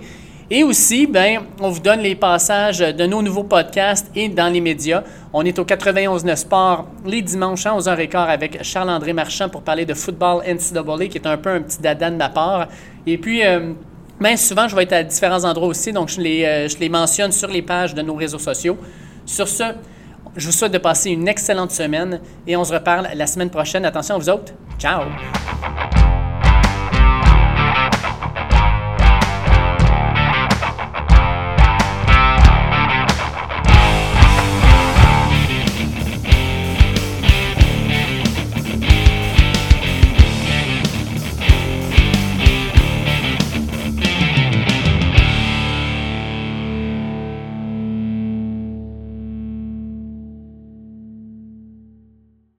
et 0.50 0.64
aussi, 0.64 1.08
ben, 1.08 1.42
on 1.60 1.70
vous 1.70 1.82
donne 1.82 2.00
les 2.00 2.16
passages 2.16 2.80
de 2.80 3.06
nos 3.06 3.22
nouveaux 3.22 3.44
podcasts 3.44 4.10
et 4.16 4.30
dans 4.30 4.52
les 4.52 4.62
médias. 4.62 5.04
On 5.34 5.44
est 5.44 5.60
au 5.60 5.66
91.9 5.66 6.36
Sport 6.38 6.88
les 7.06 7.22
dimanches 7.22 7.66
à 7.66 7.78
11h15 7.78 8.28
avec 8.28 8.64
Charles-André 8.64 9.12
Marchand 9.12 9.50
pour 9.50 9.62
parler 9.62 9.86
de 9.86 9.94
football 9.94 10.44
NCAA, 10.46 11.08
qui 11.08 11.18
est 11.18 11.28
un 11.28 11.38
peu 11.38 11.50
un 11.50 11.62
petit 11.62 11.82
dada 11.82 12.10
de 12.10 12.16
ma 12.16 12.30
part. 12.30 12.68
Et 13.06 13.18
puis, 13.18 13.46
euh, 13.46 13.74
ben, 14.22 14.38
souvent, 14.38 14.70
je 14.70 14.76
vais 14.76 14.84
être 14.84 14.94
à 14.94 15.04
différents 15.04 15.44
endroits 15.44 15.68
aussi, 15.68 15.92
donc 15.92 16.08
je 16.08 16.22
les, 16.22 16.46
euh, 16.46 16.68
je 16.70 16.78
les 16.78 16.90
mentionne 16.90 17.34
sur 17.34 17.50
les 17.50 17.62
pages 17.62 17.94
de 17.94 18.02
nos 18.02 18.16
réseaux 18.16 18.40
sociaux. 18.40 18.78
Sur 19.26 19.50
ce, 19.50 19.64
je 20.38 20.46
vous 20.46 20.54
souhaite 20.54 20.72
de 20.72 20.78
passer 20.78 21.10
une 21.12 21.28
excellente 21.28 21.72
semaine 21.72 22.22
et 22.48 22.56
on 22.56 22.64
se 22.64 22.74
reparle 22.74 23.10
la 23.14 23.28
semaine 23.28 23.50
prochaine. 23.50 23.84
Attention 23.84 24.16
à 24.16 24.18
vous 24.18 24.30
autres. 24.30 24.54
Ciao! 24.80 25.02